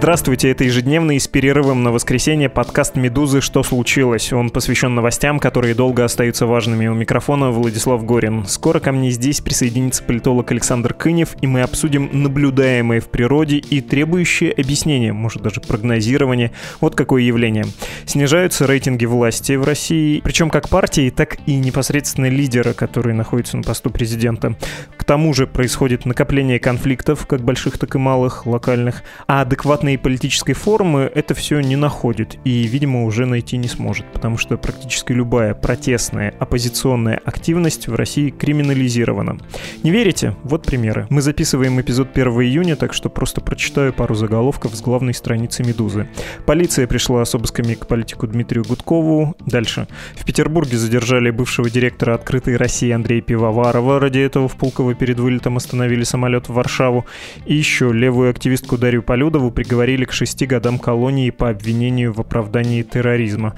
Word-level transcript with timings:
Здравствуйте, 0.00 0.50
это 0.50 0.64
ежедневный 0.64 1.20
с 1.20 1.28
перерывом 1.28 1.82
на 1.82 1.92
воскресенье 1.92 2.48
подкаст 2.48 2.96
«Медузы. 2.96 3.42
Что 3.42 3.62
случилось?». 3.62 4.32
Он 4.32 4.48
посвящен 4.48 4.94
новостям, 4.94 5.38
которые 5.38 5.74
долго 5.74 6.06
остаются 6.06 6.46
важными. 6.46 6.86
У 6.86 6.94
микрофона 6.94 7.50
Владислав 7.50 8.02
Горин. 8.06 8.46
Скоро 8.46 8.80
ко 8.80 8.92
мне 8.92 9.10
здесь 9.10 9.42
присоединится 9.42 10.02
политолог 10.02 10.50
Александр 10.52 10.94
Кынев, 10.94 11.36
и 11.42 11.46
мы 11.46 11.60
обсудим 11.60 12.08
наблюдаемое 12.14 13.02
в 13.02 13.10
природе 13.10 13.58
и 13.58 13.82
требующее 13.82 14.52
объяснения, 14.52 15.12
может 15.12 15.42
даже 15.42 15.60
прогнозирование. 15.60 16.52
Вот 16.80 16.94
какое 16.94 17.20
явление. 17.20 17.66
Снижаются 18.06 18.66
рейтинги 18.66 19.04
власти 19.04 19.52
в 19.52 19.64
России, 19.64 20.22
причем 20.24 20.48
как 20.48 20.70
партии, 20.70 21.10
так 21.10 21.36
и 21.44 21.56
непосредственно 21.56 22.30
лидера, 22.30 22.72
который 22.72 23.12
находится 23.12 23.58
на 23.58 23.64
посту 23.64 23.90
президента. 23.90 24.56
К 24.96 25.04
тому 25.04 25.34
же 25.34 25.46
происходит 25.46 26.06
накопление 26.06 26.58
конфликтов, 26.58 27.26
как 27.26 27.42
больших, 27.42 27.76
так 27.76 27.94
и 27.94 27.98
малых, 27.98 28.46
локальных, 28.46 29.02
а 29.26 29.42
адекватные 29.42 29.89
адекватной 29.90 29.98
политической 29.98 30.52
формы 30.52 31.10
это 31.14 31.34
все 31.34 31.60
не 31.60 31.76
находит 31.76 32.38
и, 32.44 32.62
видимо, 32.66 33.04
уже 33.04 33.26
найти 33.26 33.56
не 33.56 33.68
сможет, 33.68 34.06
потому 34.12 34.38
что 34.38 34.56
практически 34.56 35.12
любая 35.12 35.54
протестная, 35.54 36.34
оппозиционная 36.38 37.20
активность 37.24 37.88
в 37.88 37.94
России 37.94 38.30
криминализирована. 38.30 39.38
Не 39.82 39.90
верите? 39.90 40.36
Вот 40.44 40.66
примеры. 40.66 41.06
Мы 41.10 41.22
записываем 41.22 41.80
эпизод 41.80 42.08
1 42.14 42.28
июня, 42.42 42.76
так 42.76 42.94
что 42.94 43.08
просто 43.08 43.40
прочитаю 43.40 43.92
пару 43.92 44.14
заголовков 44.14 44.74
с 44.74 44.82
главной 44.82 45.14
страницы 45.14 45.62
«Медузы». 45.62 46.08
Полиция 46.46 46.86
пришла 46.86 47.24
с 47.24 47.34
обысками 47.34 47.74
к 47.74 47.86
политику 47.86 48.26
Дмитрию 48.26 48.64
Гудкову. 48.64 49.34
Дальше. 49.46 49.86
В 50.14 50.24
Петербурге 50.24 50.76
задержали 50.76 51.30
бывшего 51.30 51.70
директора 51.70 52.14
«Открытой 52.14 52.56
России» 52.56 52.90
Андрея 52.90 53.22
Пивоварова. 53.22 53.98
Ради 54.00 54.20
этого 54.20 54.48
в 54.48 54.56
Пулково 54.56 54.94
перед 54.94 55.18
вылетом 55.18 55.56
остановили 55.56 56.04
самолет 56.04 56.48
в 56.48 56.52
Варшаву. 56.52 57.06
И 57.46 57.54
еще 57.54 57.92
левую 57.92 58.30
активистку 58.30 58.76
Дарью 58.76 59.02
Полюдову 59.02 59.50
приговорили 59.50 59.79
приговорили 59.80 60.04
к 60.04 60.12
шести 60.12 60.44
годам 60.44 60.78
колонии 60.78 61.30
по 61.30 61.48
обвинению 61.48 62.12
в 62.12 62.20
оправдании 62.20 62.82
терроризма. 62.82 63.54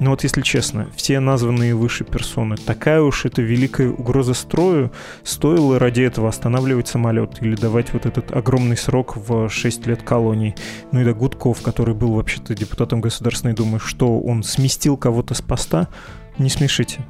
Но 0.00 0.10
вот 0.10 0.22
если 0.22 0.42
честно, 0.42 0.88
все 0.94 1.18
названные 1.18 1.74
выше 1.74 2.04
персоны, 2.04 2.56
такая 2.56 3.00
уж 3.00 3.24
это 3.24 3.40
великая 3.40 3.88
угроза 3.88 4.34
строю, 4.34 4.92
стоило 5.24 5.78
ради 5.78 6.02
этого 6.02 6.28
останавливать 6.28 6.88
самолет 6.88 7.40
или 7.40 7.56
давать 7.56 7.94
вот 7.94 8.04
этот 8.04 8.32
огромный 8.32 8.76
срок 8.76 9.16
в 9.16 9.48
6 9.48 9.86
лет 9.86 10.02
колонии. 10.02 10.54
Ну 10.92 11.00
и 11.00 11.04
до 11.04 11.14
Гудков, 11.14 11.62
который 11.62 11.94
был 11.94 12.16
вообще-то 12.16 12.54
депутатом 12.54 13.00
Государственной 13.00 13.54
Думы, 13.54 13.78
что 13.78 14.20
он 14.20 14.42
сместил 14.42 14.98
кого-то 14.98 15.32
с 15.32 15.40
поста, 15.40 15.88
не 16.36 16.50
смешите. 16.50 17.00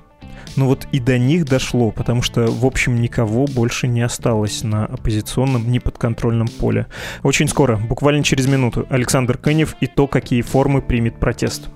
Ну 0.57 0.67
вот 0.67 0.87
и 0.93 1.01
до 1.01 1.19
них 1.19 1.47
дошло, 1.47 1.91
потому 1.91 2.23
что, 2.23 2.47
в 2.47 2.67
общем, 2.67 3.01
никого 3.01 3.47
больше 3.47 3.89
не 3.89 4.03
осталось 4.03 4.63
на 4.63 4.85
оппозиционном 4.85 5.71
неподконтрольном 5.71 6.49
поле. 6.49 6.87
Очень 7.23 7.49
скоро, 7.49 7.77
буквально 7.77 8.23
через 8.23 8.47
минуту, 8.47 8.87
Александр 8.91 9.39
Кынев 9.39 9.77
и 9.81 9.87
то, 9.87 10.07
какие 10.07 10.43
формы 10.43 10.83
примет 10.83 11.19
протест. 11.19 11.71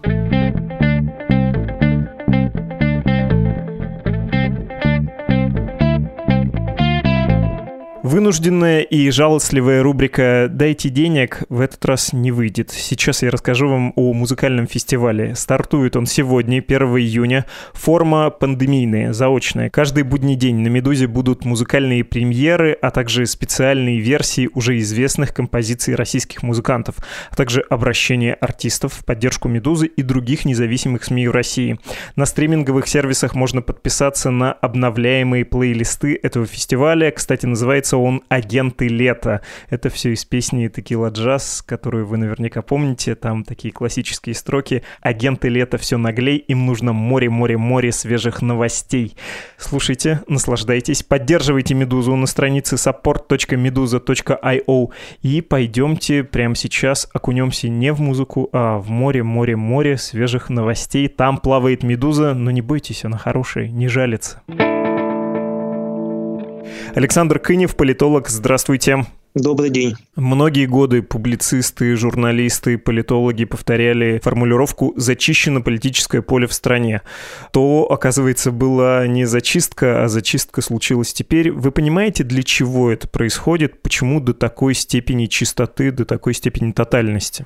Вынужденная 8.16 8.81
и 8.81 9.10
жалостливая 9.10 9.82
рубрика 9.82 10.49
«Дайте 10.50 10.88
денег» 10.88 11.43
в 11.50 11.60
этот 11.60 11.84
раз 11.84 12.15
не 12.15 12.32
выйдет. 12.32 12.71
Сейчас 12.71 13.22
я 13.22 13.31
расскажу 13.31 13.69
вам 13.69 13.93
о 13.94 14.15
музыкальном 14.15 14.66
фестивале. 14.66 15.34
Стартует 15.34 15.97
он 15.97 16.06
сегодня, 16.06 16.65
1 16.66 16.82
июня. 16.97 17.44
Форма 17.75 18.31
пандемийная, 18.31 19.12
заочная. 19.12 19.69
Каждый 19.69 20.03
будний 20.03 20.34
день 20.34 20.56
на 20.60 20.69
«Медузе» 20.69 21.09
будут 21.09 21.44
музыкальные 21.44 22.05
премьеры, 22.05 22.72
а 22.81 22.91
также 22.91 23.26
специальные 23.26 24.00
версии 24.00 24.49
уже 24.55 24.78
известных 24.78 25.34
композиций 25.34 25.94
российских 25.94 26.43
музыкантов, 26.43 26.94
а 27.31 27.37
также 27.37 27.60
обращения 27.69 28.32
артистов 28.32 28.94
в 28.94 29.05
поддержку 29.05 29.49
«Медузы» 29.49 29.88
и 29.88 30.00
других 30.00 30.47
независимых 30.47 31.05
СМИ 31.05 31.28
в 31.28 31.32
России. 31.32 31.78
На 32.15 32.25
стриминговых 32.25 32.88
сервисах 32.88 33.34
можно 33.34 33.60
подписаться 33.60 34.31
на 34.31 34.55
обновляемые 34.55 35.44
плейлисты 35.44 36.19
этого 36.22 36.47
фестиваля. 36.47 37.10
Кстати, 37.10 37.44
называется 37.44 37.66
называется 37.66 38.06
он 38.06 38.22
«Агенты 38.28 38.89
лета». 38.89 39.41
Это 39.69 39.91
все 39.91 40.12
из 40.12 40.25
песни 40.25 40.69
«Текила 40.69 41.09
джаз», 41.09 41.62
которую 41.67 42.06
вы 42.06 42.17
наверняка 42.17 42.62
помните. 42.62 43.15
Там 43.15 43.44
такие 43.44 43.72
классические 43.72 44.34
строки 44.34 44.83
«Агенты 45.00 45.49
лета 45.49 45.78
все 45.78 45.99
наглей, 45.99 46.37
им 46.37 46.67
нужно 46.67 46.93
море-море-море 46.93 47.93
свежих 47.93 48.43
новостей». 48.43 49.17
Слушайте, 49.59 50.21
наслаждайтесь, 50.28 51.03
поддерживайте 51.03 51.75
«Медузу» 51.75 52.15
на 52.17 52.27
странице 52.27 52.77
support.meduza.io 52.77 54.91
и 55.23 55.41
пойдемте 55.41 56.25
прямо 56.25 56.55
сейчас 56.55 57.09
окунемся 57.12 57.69
не 57.69 57.93
в 57.93 58.00
музыку, 58.00 58.49
а 58.53 58.78
в 58.78 58.91
море-море-море 58.91 59.99
свежих 59.99 60.50
новостей. 60.50 61.09
Там 61.09 61.38
плавает 61.38 61.83
«Медуза», 61.83 62.34
но 62.34 62.50
не 62.50 62.62
бойтесь, 62.62 63.05
она 63.05 63.19
хорошая, 63.19 63.69
не 63.69 63.88
жалится. 63.88 64.43
Александр 66.94 67.38
Кынев, 67.38 67.77
политолог, 67.77 68.28
здравствуйте. 68.28 69.04
Добрый 69.37 69.69
день. 69.69 69.97
Многие 70.15 70.65
годы 70.65 71.03
публицисты, 71.03 71.94
журналисты, 71.94 72.78
политологи 72.78 73.44
повторяли 73.44 74.19
формулировку 74.25 74.94
«зачищено 74.97 75.62
политическое 75.62 76.22
поле 76.22 76.47
в 76.47 76.55
стране». 76.55 77.03
То, 77.53 77.87
оказывается, 77.91 78.50
была 78.50 79.06
не 79.06 79.26
зачистка, 79.26 80.05
а 80.05 80.09
зачистка 80.09 80.62
случилась 80.62 81.12
теперь. 81.12 81.53
Вы 81.53 81.71
понимаете, 81.71 82.25
для 82.25 82.43
чего 82.43 82.91
это 82.91 83.09
происходит? 83.09 83.82
Почему 83.82 84.21
до 84.21 84.32
такой 84.32 84.72
степени 84.72 85.26
чистоты, 85.26 85.91
до 85.91 86.06
такой 86.06 86.32
степени 86.32 86.72
тотальности? 86.72 87.44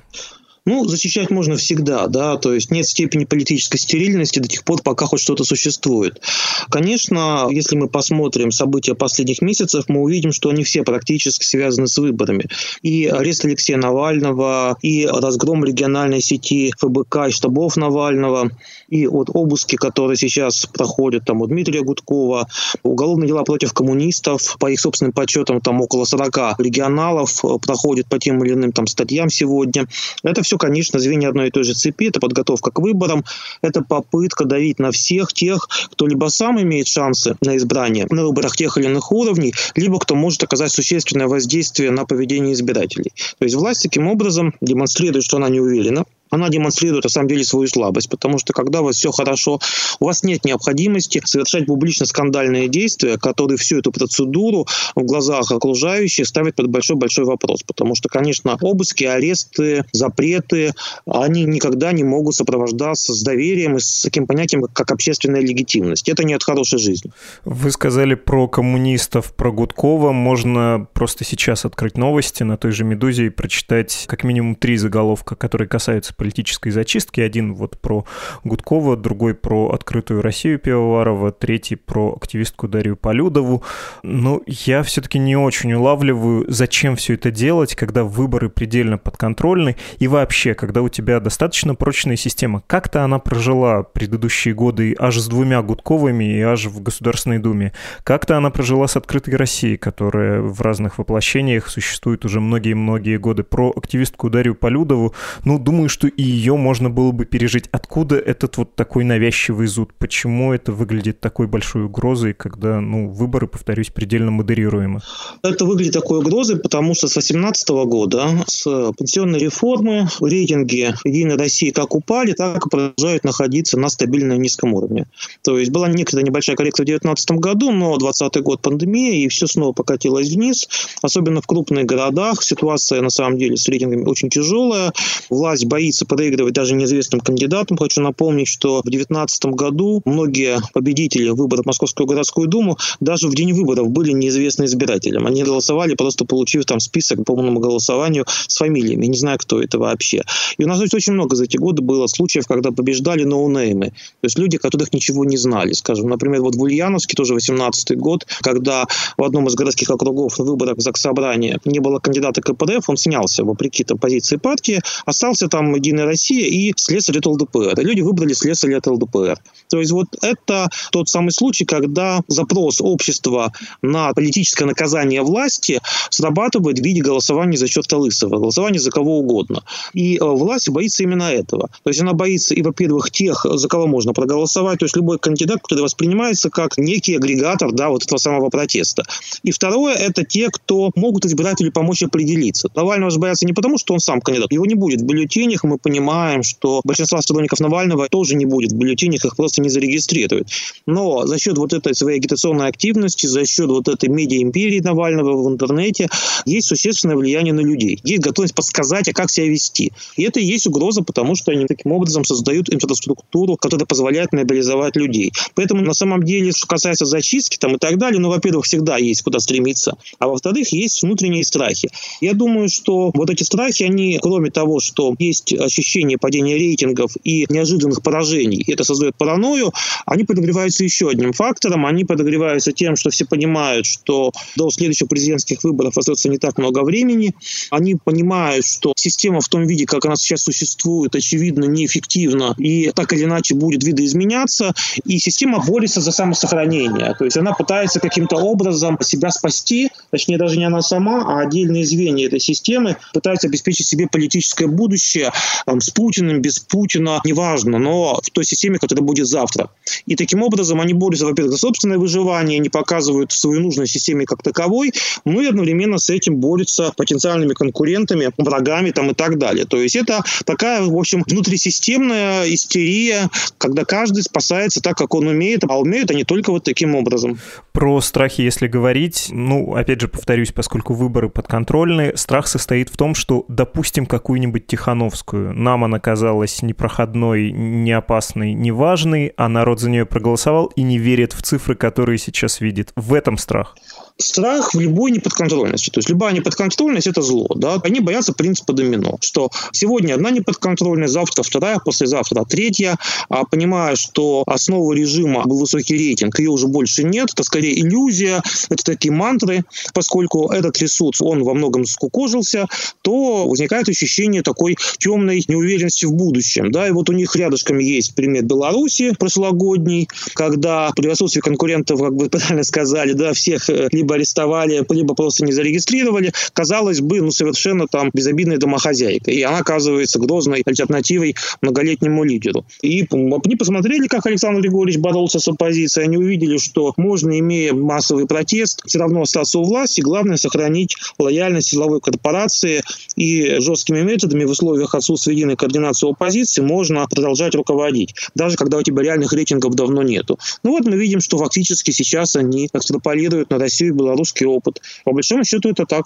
Ну, 0.63 0.85
защищать 0.85 1.31
можно 1.31 1.55
всегда, 1.55 2.05
да, 2.05 2.37
то 2.37 2.53
есть 2.53 2.69
нет 2.69 2.85
степени 2.85 3.25
политической 3.25 3.79
стерильности 3.79 4.37
до 4.37 4.47
тех 4.47 4.63
пор, 4.63 4.79
пока 4.83 5.07
хоть 5.07 5.19
что-то 5.19 5.43
существует. 5.43 6.21
Конечно, 6.69 7.47
если 7.49 7.75
мы 7.75 7.87
посмотрим 7.89 8.51
события 8.51 8.93
последних 8.93 9.41
месяцев, 9.41 9.85
мы 9.87 10.01
увидим, 10.01 10.31
что 10.31 10.49
они 10.49 10.63
все 10.63 10.83
практически 10.83 11.43
связаны 11.43 11.87
с 11.87 11.97
выборами. 11.97 12.45
И 12.83 13.07
арест 13.07 13.43
Алексея 13.43 13.77
Навального, 13.77 14.77
и 14.83 15.07
разгром 15.07 15.65
региональной 15.65 16.21
сети 16.21 16.71
ФБК 16.77 17.29
и 17.29 17.31
штабов 17.31 17.75
Навального, 17.75 18.51
и 18.87 19.07
вот 19.07 19.31
обыски, 19.33 19.77
которые 19.77 20.15
сейчас 20.15 20.67
проходят 20.67 21.25
там 21.25 21.41
у 21.41 21.47
Дмитрия 21.47 21.81
Гудкова, 21.81 22.47
уголовные 22.83 23.29
дела 23.29 23.41
против 23.43 23.73
коммунистов, 23.73 24.57
по 24.59 24.69
их 24.69 24.79
собственным 24.79 25.11
подсчетам 25.11 25.59
там 25.59 25.81
около 25.81 26.05
40 26.05 26.59
регионалов 26.59 27.41
проходят 27.65 28.05
по 28.07 28.19
тем 28.19 28.43
или 28.43 28.53
иным 28.53 28.73
там 28.73 28.85
статьям 28.85 29.31
сегодня. 29.31 29.87
Это 30.21 30.43
все 30.43 30.50
все, 30.51 30.57
конечно, 30.57 30.99
звенья 30.99 31.29
одной 31.29 31.47
и 31.47 31.49
той 31.49 31.63
же 31.63 31.73
цепи. 31.73 32.09
Это 32.09 32.19
подготовка 32.19 32.71
к 32.71 32.79
выборам, 32.79 33.23
это 33.61 33.81
попытка 33.81 34.43
давить 34.43 34.79
на 34.79 34.91
всех 34.91 35.31
тех, 35.31 35.69
кто 35.89 36.07
либо 36.07 36.27
сам 36.27 36.61
имеет 36.61 36.87
шансы 36.87 37.37
на 37.39 37.55
избрание 37.55 38.05
на 38.09 38.25
выборах 38.25 38.57
тех 38.57 38.77
или 38.77 38.87
иных 38.87 39.13
уровней, 39.13 39.53
либо 39.75 39.97
кто 39.97 40.15
может 40.15 40.43
оказать 40.43 40.73
существенное 40.73 41.27
воздействие 41.27 41.91
на 41.91 42.03
поведение 42.05 42.53
избирателей. 42.53 43.13
То 43.39 43.45
есть 43.45 43.55
власть 43.55 43.83
таким 43.83 44.09
образом 44.09 44.53
демонстрирует, 44.59 45.23
что 45.23 45.37
она 45.37 45.47
не 45.47 45.61
уверена, 45.61 46.03
она 46.31 46.49
демонстрирует 46.49 47.03
на 47.03 47.09
самом 47.09 47.27
деле 47.27 47.43
свою 47.43 47.67
слабость, 47.67 48.09
потому 48.09 48.39
что 48.39 48.53
когда 48.53 48.81
у 48.81 48.85
вас 48.85 48.95
все 48.95 49.11
хорошо, 49.11 49.59
у 49.99 50.05
вас 50.05 50.23
нет 50.23 50.45
необходимости 50.45 51.21
совершать 51.25 51.65
публично 51.65 52.05
скандальные 52.05 52.69
действия, 52.69 53.17
которые 53.17 53.57
всю 53.57 53.79
эту 53.79 53.91
процедуру 53.91 54.65
в 54.95 55.03
глазах 55.03 55.51
окружающих 55.51 56.25
ставят 56.25 56.55
под 56.55 56.67
большой-большой 56.67 57.25
вопрос. 57.25 57.63
Потому 57.63 57.95
что, 57.95 58.07
конечно, 58.09 58.57
обыски, 58.61 59.03
аресты, 59.03 59.83
запреты, 59.91 60.73
они 61.05 61.43
никогда 61.43 61.91
не 61.91 62.03
могут 62.03 62.35
сопровождаться 62.35 63.13
с 63.13 63.21
доверием 63.21 63.75
и 63.75 63.79
с 63.79 64.01
таким 64.01 64.25
понятием, 64.25 64.63
как 64.63 64.91
общественная 64.91 65.41
легитимность. 65.41 66.07
Это 66.07 66.23
не 66.23 66.33
от 66.33 66.43
хорошей 66.43 66.79
жизни. 66.79 67.11
Вы 67.43 67.71
сказали 67.71 68.15
про 68.15 68.47
коммунистов, 68.47 69.35
про 69.35 69.51
Гудкова. 69.51 70.13
Можно 70.13 70.87
просто 70.93 71.25
сейчас 71.25 71.65
открыть 71.65 71.97
новости 71.97 72.43
на 72.43 72.57
той 72.57 72.71
же 72.71 72.85
«Медузе» 72.85 73.25
и 73.25 73.29
прочитать 73.29 74.05
как 74.07 74.23
минимум 74.23 74.55
три 74.55 74.77
заголовка, 74.77 75.35
которые 75.35 75.67
касаются 75.67 76.13
политической 76.21 76.69
зачистки. 76.69 77.19
Один 77.19 77.55
вот 77.55 77.79
про 77.79 78.05
Гудкова, 78.43 78.95
другой 78.95 79.33
про 79.33 79.71
открытую 79.71 80.21
Россию 80.21 80.59
Пивоварова, 80.59 81.31
третий 81.31 81.75
про 81.75 82.13
активистку 82.15 82.67
Дарью 82.67 82.95
Полюдову. 82.95 83.63
Но 84.03 84.39
я 84.45 84.83
все-таки 84.83 85.17
не 85.17 85.35
очень 85.35 85.73
улавливаю, 85.73 86.45
зачем 86.47 86.95
все 86.95 87.15
это 87.15 87.31
делать, 87.31 87.73
когда 87.73 88.03
выборы 88.03 88.49
предельно 88.49 88.99
подконтрольны, 88.99 89.77
и 89.97 90.07
вообще, 90.07 90.53
когда 90.53 90.83
у 90.83 90.89
тебя 90.89 91.19
достаточно 91.19 91.73
прочная 91.73 92.17
система. 92.17 92.61
Как-то 92.67 93.03
она 93.03 93.17
прожила 93.17 93.81
предыдущие 93.81 94.53
годы 94.53 94.95
аж 94.99 95.17
с 95.17 95.27
двумя 95.27 95.63
Гудковыми 95.63 96.37
и 96.37 96.41
аж 96.41 96.67
в 96.67 96.83
Государственной 96.83 97.39
Думе. 97.39 97.73
Как-то 98.03 98.37
она 98.37 98.51
прожила 98.51 98.85
с 98.85 98.95
открытой 98.95 99.35
Россией, 99.37 99.77
которая 99.77 100.39
в 100.39 100.61
разных 100.61 100.99
воплощениях 100.99 101.67
существует 101.67 102.25
уже 102.25 102.39
многие-многие 102.39 103.17
годы. 103.17 103.41
Про 103.41 103.73
активистку 103.75 104.29
Дарью 104.29 104.53
Полюдову, 104.53 105.15
ну, 105.45 105.57
думаю, 105.57 105.89
что 105.89 106.10
и 106.17 106.23
ее 106.23 106.55
можно 106.55 106.89
было 106.89 107.11
бы 107.11 107.25
пережить. 107.25 107.65
Откуда 107.71 108.17
этот 108.17 108.57
вот 108.57 108.75
такой 108.75 109.03
навязчивый 109.03 109.67
зуд? 109.67 109.93
Почему 109.97 110.53
это 110.53 110.71
выглядит 110.71 111.19
такой 111.19 111.47
большой 111.47 111.85
угрозой, 111.85 112.33
когда, 112.33 112.79
ну, 112.79 113.09
выборы, 113.09 113.47
повторюсь, 113.47 113.89
предельно 113.89 114.31
модерируемы? 114.31 115.01
Это 115.43 115.65
выглядит 115.65 115.93
такой 115.93 116.19
угрозой, 116.19 116.59
потому 116.59 116.93
что 116.93 117.07
с 117.07 117.13
2018 117.13 117.69
года, 117.69 118.27
с 118.47 118.63
пенсионной 118.97 119.39
реформы, 119.39 120.07
рейтинги 120.19 120.93
Единой 121.03 121.35
России 121.35 121.71
как 121.71 121.95
упали, 121.95 122.33
так 122.33 122.65
и 122.65 122.69
продолжают 122.69 123.23
находиться 123.23 123.79
на 123.79 123.89
стабильно 123.89 124.33
низком 124.33 124.73
уровне. 124.73 125.07
То 125.43 125.57
есть 125.57 125.71
была 125.71 125.87
некоторая 125.87 126.25
небольшая 126.25 126.55
коррекция 126.55 126.83
в 126.83 126.87
2019 126.87 127.31
году, 127.31 127.71
но 127.71 127.97
2020 127.97 128.43
год 128.43 128.61
пандемия, 128.61 129.13
и 129.13 129.27
все 129.27 129.47
снова 129.47 129.73
покатилось 129.73 130.29
вниз. 130.29 130.67
Особенно 131.01 131.41
в 131.41 131.47
крупных 131.47 131.85
городах 131.85 132.43
ситуация, 132.43 133.01
на 133.01 133.09
самом 133.09 133.37
деле, 133.37 133.57
с 133.57 133.67
рейтингами 133.67 134.05
очень 134.05 134.29
тяжелая. 134.29 134.93
Власть 135.29 135.65
боится 135.65 136.00
проигрывать 136.05 136.53
даже 136.53 136.75
неизвестным 136.75 137.21
кандидатам. 137.21 137.77
Хочу 137.77 138.01
напомнить, 138.01 138.47
что 138.47 138.79
в 138.79 138.89
2019 138.89 139.45
году 139.45 140.01
многие 140.05 140.59
победители 140.73 141.29
выборов 141.29 141.63
в 141.63 141.67
Московскую 141.67 142.07
городскую 142.07 142.47
думу 142.47 142.77
даже 142.99 143.27
в 143.27 143.35
день 143.35 143.53
выборов 143.53 143.89
были 143.89 144.11
неизвестны 144.11 144.65
избирателям. 144.65 145.27
Они 145.27 145.43
голосовали, 145.43 145.95
просто 145.95 146.25
получив 146.25 146.65
там 146.65 146.79
список 146.79 147.19
по 147.25 147.35
полному 147.35 147.59
голосованию 147.59 148.25
с 148.47 148.57
фамилиями. 148.57 149.05
Не 149.05 149.17
знаю, 149.17 149.37
кто 149.39 149.61
это 149.61 149.79
вообще. 149.79 150.23
И 150.57 150.63
у 150.63 150.67
нас 150.67 150.81
очень 150.93 151.13
много 151.13 151.35
за 151.35 151.45
эти 151.45 151.57
годы 151.57 151.81
было 151.81 152.07
случаев, 152.07 152.47
когда 152.47 152.71
побеждали 152.71 153.23
ноунеймы. 153.23 153.87
То 153.87 154.25
есть 154.25 154.37
люди, 154.37 154.57
которых 154.57 154.93
ничего 154.93 155.25
не 155.25 155.37
знали. 155.37 155.73
Скажем, 155.73 156.09
например, 156.09 156.41
вот 156.41 156.55
в 156.55 156.61
Ульяновске, 156.61 157.15
тоже 157.15 157.33
18 157.33 157.97
год, 157.97 158.25
когда 158.41 158.85
в 159.17 159.23
одном 159.23 159.47
из 159.47 159.55
городских 159.55 159.89
округов 159.89 160.37
на 160.39 160.45
выборах 160.45 160.77
в 160.77 160.81
Заксобрание 160.81 161.59
не 161.65 161.79
было 161.79 161.99
кандидата 161.99 162.41
КПРФ, 162.41 162.89
он 162.89 162.97
снялся 162.97 163.43
вопреки 163.43 163.83
там, 163.83 163.97
позиции 163.97 164.37
партии, 164.37 164.81
остался 165.05 165.47
там 165.47 165.75
Единая 165.91 166.05
Россия 166.05 166.47
и 166.47 166.73
слесарь 166.77 167.17
от 167.17 167.25
ЛДПР. 167.25 167.79
И 167.79 167.83
люди 167.83 168.01
выбрали 168.01 168.33
слесаря 168.33 168.77
от 168.77 168.87
ЛДПР. 168.87 169.37
То 169.69 169.79
есть 169.79 169.91
вот 169.91 170.07
это 170.21 170.69
тот 170.91 171.09
самый 171.09 171.31
случай, 171.31 171.65
когда 171.65 172.21
запрос 172.27 172.79
общества 172.79 173.51
на 173.81 174.13
политическое 174.13 174.65
наказание 174.65 175.21
власти 175.21 175.81
срабатывает 176.09 176.79
в 176.79 176.83
виде 176.83 177.01
голосования 177.01 177.57
за 177.57 177.67
счет 177.67 177.91
Лысого, 177.91 178.37
голосования 178.37 178.79
за 178.79 178.89
кого 178.89 179.19
угодно. 179.19 179.63
И 179.93 180.15
э, 180.15 180.23
власть 180.23 180.69
боится 180.69 181.03
именно 181.03 181.23
этого. 181.23 181.69
То 181.83 181.89
есть 181.89 181.99
она 181.99 182.13
боится 182.13 182.53
и, 182.53 182.61
во-первых, 182.61 183.11
тех, 183.11 183.45
за 183.45 183.67
кого 183.67 183.87
можно 183.87 184.13
проголосовать, 184.13 184.79
то 184.79 184.85
есть 184.85 184.95
любой 184.95 185.19
кандидат, 185.19 185.61
который 185.61 185.81
воспринимается 185.81 186.49
как 186.49 186.77
некий 186.77 187.15
агрегатор 187.15 187.73
да, 187.73 187.89
вот 187.89 188.03
этого 188.03 188.17
самого 188.17 188.49
протеста. 188.49 189.03
И 189.43 189.51
второе, 189.51 189.95
это 189.95 190.23
те, 190.23 190.47
кто 190.49 190.91
могут 190.95 191.25
избирателю 191.25 191.73
помочь 191.73 192.01
определиться. 192.01 192.69
Навального 192.75 193.11
же 193.11 193.19
боятся 193.19 193.45
не 193.45 193.53
потому, 193.53 193.77
что 193.77 193.93
он 193.93 193.99
сам 193.99 194.21
кандидат. 194.21 194.51
Его 194.53 194.65
не 194.65 194.75
будет 194.75 195.01
в 195.01 195.05
бюллетенях, 195.05 195.65
мы 195.71 195.77
понимаем, 195.77 196.43
что 196.43 196.81
большинство 196.83 197.21
сторонников 197.21 197.59
Навального 197.59 198.07
тоже 198.09 198.35
не 198.35 198.45
будет 198.45 198.71
в 198.71 198.75
бюллетенях, 198.75 199.25
их 199.25 199.35
просто 199.35 199.61
не 199.61 199.69
зарегистрируют. 199.69 200.49
Но 200.85 201.25
за 201.25 201.39
счет 201.39 201.57
вот 201.57 201.73
этой 201.73 201.95
своей 201.95 202.17
агитационной 202.17 202.67
активности, 202.67 203.25
за 203.25 203.45
счет 203.45 203.69
вот 203.69 203.87
этой 203.87 204.09
медиа-империи 204.09 204.79
Навального 204.79 205.41
в 205.41 205.49
интернете 205.49 206.09
есть 206.45 206.67
существенное 206.67 207.15
влияние 207.15 207.53
на 207.53 207.61
людей. 207.61 207.99
Есть 208.03 208.21
готовность 208.21 208.55
подсказать, 208.55 209.07
а 209.07 209.13
как 209.13 209.31
себя 209.31 209.47
вести. 209.47 209.91
И 210.17 210.23
это 210.23 210.39
и 210.39 210.45
есть 210.45 210.67
угроза, 210.67 211.03
потому 211.03 211.35
что 211.35 211.51
они 211.51 211.65
таким 211.65 211.91
образом 211.93 212.25
создают 212.25 212.73
инфраструктуру, 212.73 213.55
которая 213.55 213.85
позволяет 213.85 214.33
мобилизовать 214.33 214.95
людей. 214.95 215.31
Поэтому 215.55 215.81
на 215.81 215.93
самом 215.93 216.23
деле, 216.23 216.51
что 216.51 216.67
касается 216.67 217.05
зачистки 217.05 217.57
там 217.57 217.75
и 217.75 217.77
так 217.77 217.97
далее, 217.97 218.19
ну, 218.19 218.29
во-первых, 218.29 218.65
всегда 218.65 218.97
есть 218.97 219.21
куда 219.21 219.39
стремиться, 219.39 219.95
а 220.19 220.27
во-вторых, 220.27 220.73
есть 220.73 221.01
внутренние 221.01 221.43
страхи. 221.43 221.89
Я 222.19 222.33
думаю, 222.33 222.69
что 222.69 223.11
вот 223.13 223.29
эти 223.29 223.43
страхи, 223.43 223.83
они, 223.83 224.19
кроме 224.21 224.51
того, 224.51 224.79
что 224.79 225.15
есть 225.17 225.53
ощущение 225.65 226.17
падения 226.17 226.55
рейтингов 226.55 227.11
и 227.23 227.45
неожиданных 227.49 228.01
поражений, 228.01 228.63
это 228.67 228.83
создает 228.83 229.15
паранойю, 229.15 229.71
они 230.05 230.23
подогреваются 230.23 230.83
еще 230.83 231.09
одним 231.09 231.33
фактором. 231.33 231.85
Они 231.85 232.03
подогреваются 232.03 232.71
тем, 232.71 232.95
что 232.95 233.09
все 233.09 233.25
понимают, 233.25 233.85
что 233.85 234.31
до 234.55 234.69
следующих 234.71 235.07
президентских 235.07 235.63
выборов 235.63 235.97
остается 235.97 236.29
не 236.29 236.37
так 236.37 236.57
много 236.57 236.83
времени. 236.83 237.33
Они 237.69 237.95
понимают, 237.95 238.65
что 238.65 238.93
система 238.95 239.41
в 239.41 239.47
том 239.47 239.65
виде, 239.65 239.85
как 239.85 240.05
она 240.05 240.15
сейчас 240.15 240.41
существует, 240.41 241.15
очевидно, 241.15 241.65
неэффективна 241.65 242.55
и 242.57 242.91
так 242.91 243.13
или 243.13 243.23
иначе 243.23 243.55
будет 243.55 243.83
видоизменяться. 243.83 244.73
И 245.05 245.19
система 245.19 245.59
борется 245.59 246.01
за 246.01 246.11
самосохранение. 246.11 247.15
То 247.17 247.25
есть 247.25 247.37
она 247.37 247.53
пытается 247.53 247.99
каким-то 247.99 248.37
образом 248.37 248.97
себя 249.01 249.31
спасти, 249.31 249.89
точнее 250.09 250.37
даже 250.37 250.57
не 250.57 250.65
она 250.65 250.81
сама, 250.81 251.23
а 251.27 251.41
отдельные 251.41 251.85
звенья 251.85 252.27
этой 252.27 252.39
системы 252.39 252.97
пытаются 253.13 253.47
обеспечить 253.47 253.87
себе 253.87 254.07
политическое 254.07 254.67
будущее 254.67 255.31
с 255.67 255.89
Путиным, 255.89 256.41
без 256.41 256.59
Путина, 256.59 257.21
неважно, 257.23 257.77
но 257.77 258.19
в 258.23 258.29
той 258.31 258.45
системе, 258.45 258.77
которая 258.79 259.03
будет 259.03 259.27
завтра. 259.27 259.69
И 260.05 260.15
таким 260.15 260.43
образом 260.43 260.81
они 260.81 260.93
борются, 260.93 261.25
во-первых, 261.25 261.53
за 261.53 261.57
собственное 261.57 261.97
выживание, 261.97 262.59
не 262.59 262.69
показывают 262.69 263.31
свою 263.31 263.61
нужность 263.61 263.93
системе 263.93 264.25
как 264.25 264.43
таковой, 264.43 264.91
ну 265.25 265.41
и 265.41 265.47
одновременно 265.47 265.97
с 265.97 266.09
этим 266.09 266.37
борются 266.37 266.91
потенциальными 266.95 267.53
конкурентами, 267.53 268.29
врагами 268.37 268.91
там 268.91 269.11
и 269.11 269.13
так 269.13 269.37
далее. 269.37 269.65
То 269.65 269.77
есть 269.77 269.95
это 269.95 270.23
такая, 270.45 270.83
в 270.83 270.95
общем, 270.95 271.23
внутрисистемная 271.27 272.45
истерия, 272.53 273.29
когда 273.57 273.85
каждый 273.85 274.23
спасается 274.23 274.81
так, 274.81 274.97
как 274.97 275.13
он 275.13 275.27
умеет, 275.27 275.63
а 275.67 275.79
умеют 275.79 276.11
они 276.11 276.23
только 276.23 276.51
вот 276.51 276.63
таким 276.63 276.95
образом. 276.95 277.39
Про 277.71 278.01
страхи, 278.01 278.41
если 278.41 278.67
говорить, 278.67 279.27
ну, 279.31 279.75
опять 279.75 280.01
же, 280.01 280.07
повторюсь, 280.07 280.51
поскольку 280.51 280.93
выборы 280.93 281.29
подконтрольны, 281.29 282.13
страх 282.15 282.47
состоит 282.47 282.89
в 282.89 282.97
том, 282.97 283.15
что, 283.15 283.45
допустим, 283.47 284.05
какую-нибудь 284.05 284.67
Тихановскую, 284.67 285.40
нам 285.53 285.83
она 285.83 285.99
казалась 285.99 286.61
непроходной, 286.61 287.51
не 287.51 287.91
опасной, 287.91 288.53
неважной, 288.53 289.33
а 289.37 289.49
народ 289.49 289.79
за 289.79 289.89
нее 289.89 290.05
проголосовал 290.05 290.67
и 290.67 290.83
не 290.83 290.97
верит 290.97 291.33
в 291.33 291.41
цифры, 291.41 291.75
которые 291.75 292.17
сейчас 292.17 292.61
видит. 292.61 292.91
В 292.95 293.13
этом 293.13 293.37
страх 293.37 293.75
страх 294.21 294.73
в 294.73 294.79
любой 294.79 295.11
неподконтрольности. 295.11 295.89
То 295.89 295.99
есть 295.99 296.09
любая 296.09 296.33
неподконтрольность– 296.33 297.07
это 297.07 297.21
зло. 297.21 297.47
Да? 297.55 297.79
Они 297.83 297.99
боятся 297.99 298.33
принципа 298.33 298.73
домино, 298.73 299.17
что 299.21 299.49
сегодня 299.71 300.13
одна 300.13 300.31
неподконтрольность, 300.31 301.13
завтра 301.13 301.43
вторая, 301.43 301.79
послезавтра 301.79 302.43
третья, 302.45 302.97
а 303.29 303.43
понимая, 303.45 303.95
что 303.95 304.43
основа 304.47 304.93
режима 304.93 305.43
был 305.45 305.59
высокий 305.59 305.97
рейтинг, 305.97 306.39
ее 306.39 306.49
уже 306.49 306.67
больше 306.67 307.03
нет, 307.03 307.29
это 307.33 307.43
скорее 307.43 307.79
иллюзия, 307.79 308.41
это 308.69 308.83
такие 308.83 309.11
мантры, 309.11 309.63
поскольку 309.93 310.51
этот 310.51 310.77
ресурс, 310.79 311.21
он 311.21 311.43
во 311.43 311.53
многом 311.53 311.85
скукожился, 311.85 312.67
то 313.01 313.47
возникает 313.47 313.89
ощущение 313.89 314.41
такой 314.41 314.77
темной 314.97 315.43
неуверенности 315.47 316.05
в 316.05 316.13
будущем. 316.13 316.71
Да? 316.71 316.87
И 316.87 316.91
вот 316.91 317.09
у 317.09 317.13
них 317.13 317.35
рядышком 317.35 317.79
есть 317.79 318.15
пример 318.15 318.43
Беларуси 318.43 319.13
прошлогодний, 319.17 320.07
когда 320.33 320.91
при 320.95 321.09
отсутствии 321.09 321.41
конкурентов, 321.41 321.99
как 321.99 322.11
вы 322.11 322.29
правильно 322.29 322.63
сказали, 322.63 323.13
да, 323.13 323.33
всех 323.33 323.69
э, 323.69 323.87
либо 323.91 324.10
либо 324.11 324.15
арестовали, 324.15 324.85
либо 324.89 325.15
просто 325.15 325.45
не 325.45 325.51
зарегистрировали, 325.51 326.33
казалось 326.53 327.01
бы, 327.01 327.21
ну, 327.21 327.31
совершенно 327.31 327.87
там 327.87 328.09
безобидной 328.13 328.57
домохозяйкой. 328.57 329.35
И 329.35 329.41
она 329.43 329.59
оказывается 329.59 330.19
грозной 330.19 330.63
альтернативой 330.65 331.35
многолетнему 331.61 332.23
лидеру. 332.23 332.65
И 332.81 333.07
они 333.11 333.55
посмотрели, 333.55 334.07
как 334.07 334.25
Александр 334.25 334.61
Григорьевич 334.61 335.01
боролся 335.01 335.39
с 335.39 335.47
оппозицией, 335.47 336.07
они 336.07 336.17
увидели, 336.17 336.57
что 336.57 336.93
можно, 336.97 337.37
имея 337.39 337.73
массовый 337.73 338.27
протест, 338.27 338.81
все 338.85 338.99
равно 338.99 339.21
остаться 339.21 339.59
у 339.59 339.63
власти, 339.63 340.01
главное 340.01 340.37
сохранить 340.37 340.95
лояльность 341.17 341.69
силовой 341.69 342.01
корпорации 342.01 342.81
и 343.15 343.57
жесткими 343.59 344.01
методами 344.01 344.43
в 344.45 344.51
условиях 344.51 344.95
отсутствия 344.95 345.33
единой 345.33 345.55
координации 345.55 346.09
оппозиции 346.09 346.61
можно 346.61 347.05
продолжать 347.07 347.55
руководить, 347.55 348.15
даже 348.35 348.57
когда 348.57 348.77
у 348.77 348.83
тебя 348.83 349.03
реальных 349.03 349.33
рейтингов 349.33 349.75
давно 349.75 350.03
нету. 350.03 350.39
Ну 350.63 350.71
вот 350.71 350.85
мы 350.85 350.97
видим, 350.97 351.21
что 351.21 351.37
фактически 351.37 351.91
сейчас 351.91 352.35
они 352.35 352.69
экстраполируют 352.73 353.49
на 353.49 353.59
Россию 353.59 353.90
и 353.91 353.93
белорусский 353.93 354.45
опыт. 354.45 354.81
По 355.05 355.11
большому 355.11 355.43
счету 355.43 355.69
это 355.69 355.85
так. 355.85 356.05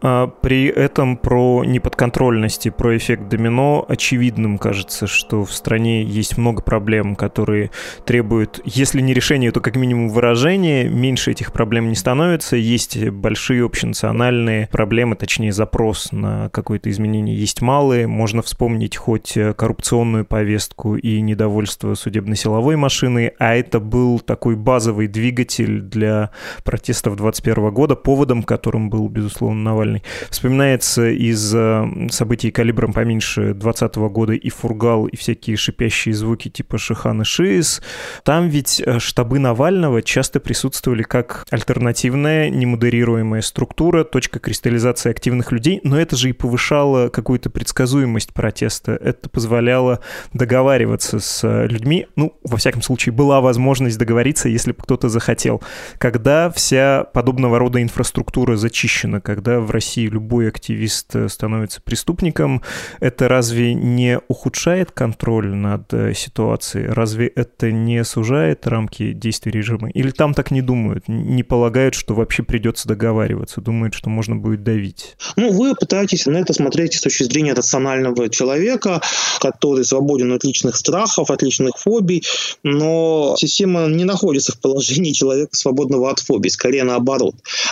А 0.00 0.26
при 0.26 0.66
этом 0.66 1.16
про 1.16 1.64
неподконтрольность 1.64 2.66
и 2.66 2.70
про 2.70 2.96
эффект 2.96 3.28
домино 3.28 3.84
очевидным 3.88 4.58
кажется, 4.58 5.06
что 5.06 5.44
в 5.44 5.52
стране 5.52 6.02
есть 6.02 6.38
много 6.38 6.62
проблем, 6.62 7.16
которые 7.16 7.70
требуют, 8.04 8.60
если 8.64 9.00
не 9.00 9.14
решения, 9.14 9.50
то 9.50 9.60
как 9.60 9.76
минимум 9.76 10.08
выражения. 10.08 10.88
Меньше 10.88 11.30
этих 11.30 11.52
проблем 11.52 11.88
не 11.88 11.94
становится. 11.94 12.56
Есть 12.56 12.96
большие 13.08 13.64
общенациональные 13.64 14.68
проблемы, 14.68 15.16
точнее 15.16 15.52
запрос 15.52 16.12
на 16.12 16.48
какое-то 16.50 16.90
изменение 16.90 17.36
есть 17.36 17.60
малые. 17.60 18.06
Можно 18.06 18.42
вспомнить 18.42 18.96
хоть 18.96 19.36
коррупционную 19.56 20.24
повестку 20.24 20.96
и 20.96 21.20
недовольство 21.20 21.94
судебно-силовой 21.94 22.76
машины, 22.76 23.32
а 23.38 23.54
это 23.54 23.80
был 23.80 24.20
такой 24.20 24.56
базовый 24.56 25.08
двигатель 25.08 25.80
для 25.80 26.30
протестов 26.64 27.16
21 27.24 27.70
года, 27.70 27.96
поводом 27.96 28.42
которым 28.42 28.90
был, 28.90 29.08
безусловно, 29.08 29.62
Навальный. 29.62 30.02
Вспоминается 30.28 31.08
из 31.08 31.54
э, 31.54 32.08
событий 32.10 32.50
калибром 32.50 32.92
поменьше 32.92 33.54
20 33.54 33.96
года 33.96 34.34
и 34.34 34.50
фургал, 34.50 35.06
и 35.06 35.16
всякие 35.16 35.56
шипящие 35.56 36.14
звуки 36.14 36.50
типа 36.50 36.76
Шихан 36.76 37.22
и 37.22 37.24
Шиис. 37.24 37.80
Там 38.24 38.48
ведь 38.48 38.82
э, 38.84 38.98
штабы 38.98 39.38
Навального 39.38 40.02
часто 40.02 40.38
присутствовали 40.38 41.02
как 41.02 41.46
альтернативная, 41.48 42.50
немодерируемая 42.50 43.40
структура, 43.40 44.04
точка 44.04 44.38
кристаллизации 44.38 45.10
активных 45.10 45.50
людей, 45.50 45.80
но 45.82 45.98
это 45.98 46.16
же 46.16 46.28
и 46.28 46.32
повышало 46.32 47.08
какую-то 47.08 47.48
предсказуемость 47.48 48.34
протеста. 48.34 48.92
Это 48.92 49.30
позволяло 49.30 50.00
договариваться 50.34 51.20
с 51.20 51.64
людьми. 51.66 52.06
Ну, 52.16 52.36
во 52.44 52.58
всяком 52.58 52.82
случае, 52.82 53.14
была 53.14 53.40
возможность 53.40 53.96
договориться, 53.96 54.50
если 54.50 54.72
бы 54.72 54.82
кто-то 54.82 55.08
захотел. 55.08 55.62
Когда 55.96 56.50
вся 56.50 57.04
подобного 57.14 57.58
рода 57.58 57.80
инфраструктура 57.80 58.56
зачищена, 58.56 59.20
когда 59.20 59.60
в 59.60 59.70
России 59.70 60.06
любой 60.06 60.48
активист 60.48 61.14
э, 61.14 61.28
становится 61.28 61.80
преступником, 61.80 62.60
это 63.00 63.28
разве 63.28 63.72
не 63.72 64.18
ухудшает 64.28 64.90
контроль 64.90 65.54
над 65.54 65.94
э, 65.94 66.12
ситуацией? 66.12 66.88
Разве 66.88 67.28
это 67.28 67.70
не 67.70 68.04
сужает 68.04 68.66
рамки 68.66 69.12
действий 69.12 69.52
режима? 69.52 69.88
Или 69.90 70.10
там 70.10 70.34
так 70.34 70.50
не 70.50 70.60
думают, 70.60 71.04
не 71.08 71.44
полагают, 71.44 71.94
что 71.94 72.14
вообще 72.14 72.42
придется 72.42 72.88
договариваться, 72.88 73.60
думают, 73.60 73.94
что 73.94 74.10
можно 74.10 74.34
будет 74.34 74.64
давить? 74.64 75.16
Ну, 75.36 75.52
вы 75.52 75.74
пытаетесь 75.76 76.26
на 76.26 76.38
это 76.38 76.52
смотреть 76.52 76.94
с 76.94 77.00
точки 77.00 77.22
зрения 77.22 77.54
рационального 77.54 78.28
человека, 78.28 79.00
который 79.40 79.84
свободен 79.84 80.32
от 80.32 80.42
личных 80.42 80.74
страхов, 80.74 81.30
от 81.30 81.42
личных 81.42 81.78
фобий, 81.78 82.24
но 82.64 83.36
система 83.38 83.86
не 83.86 84.04
находится 84.04 84.50
в 84.50 84.60
положении 84.60 85.12
человека 85.12 85.54
свободного 85.56 86.10
от 86.10 86.18
фобий, 86.18 86.50
скорее 86.50 86.82
наоборот. 86.82 87.03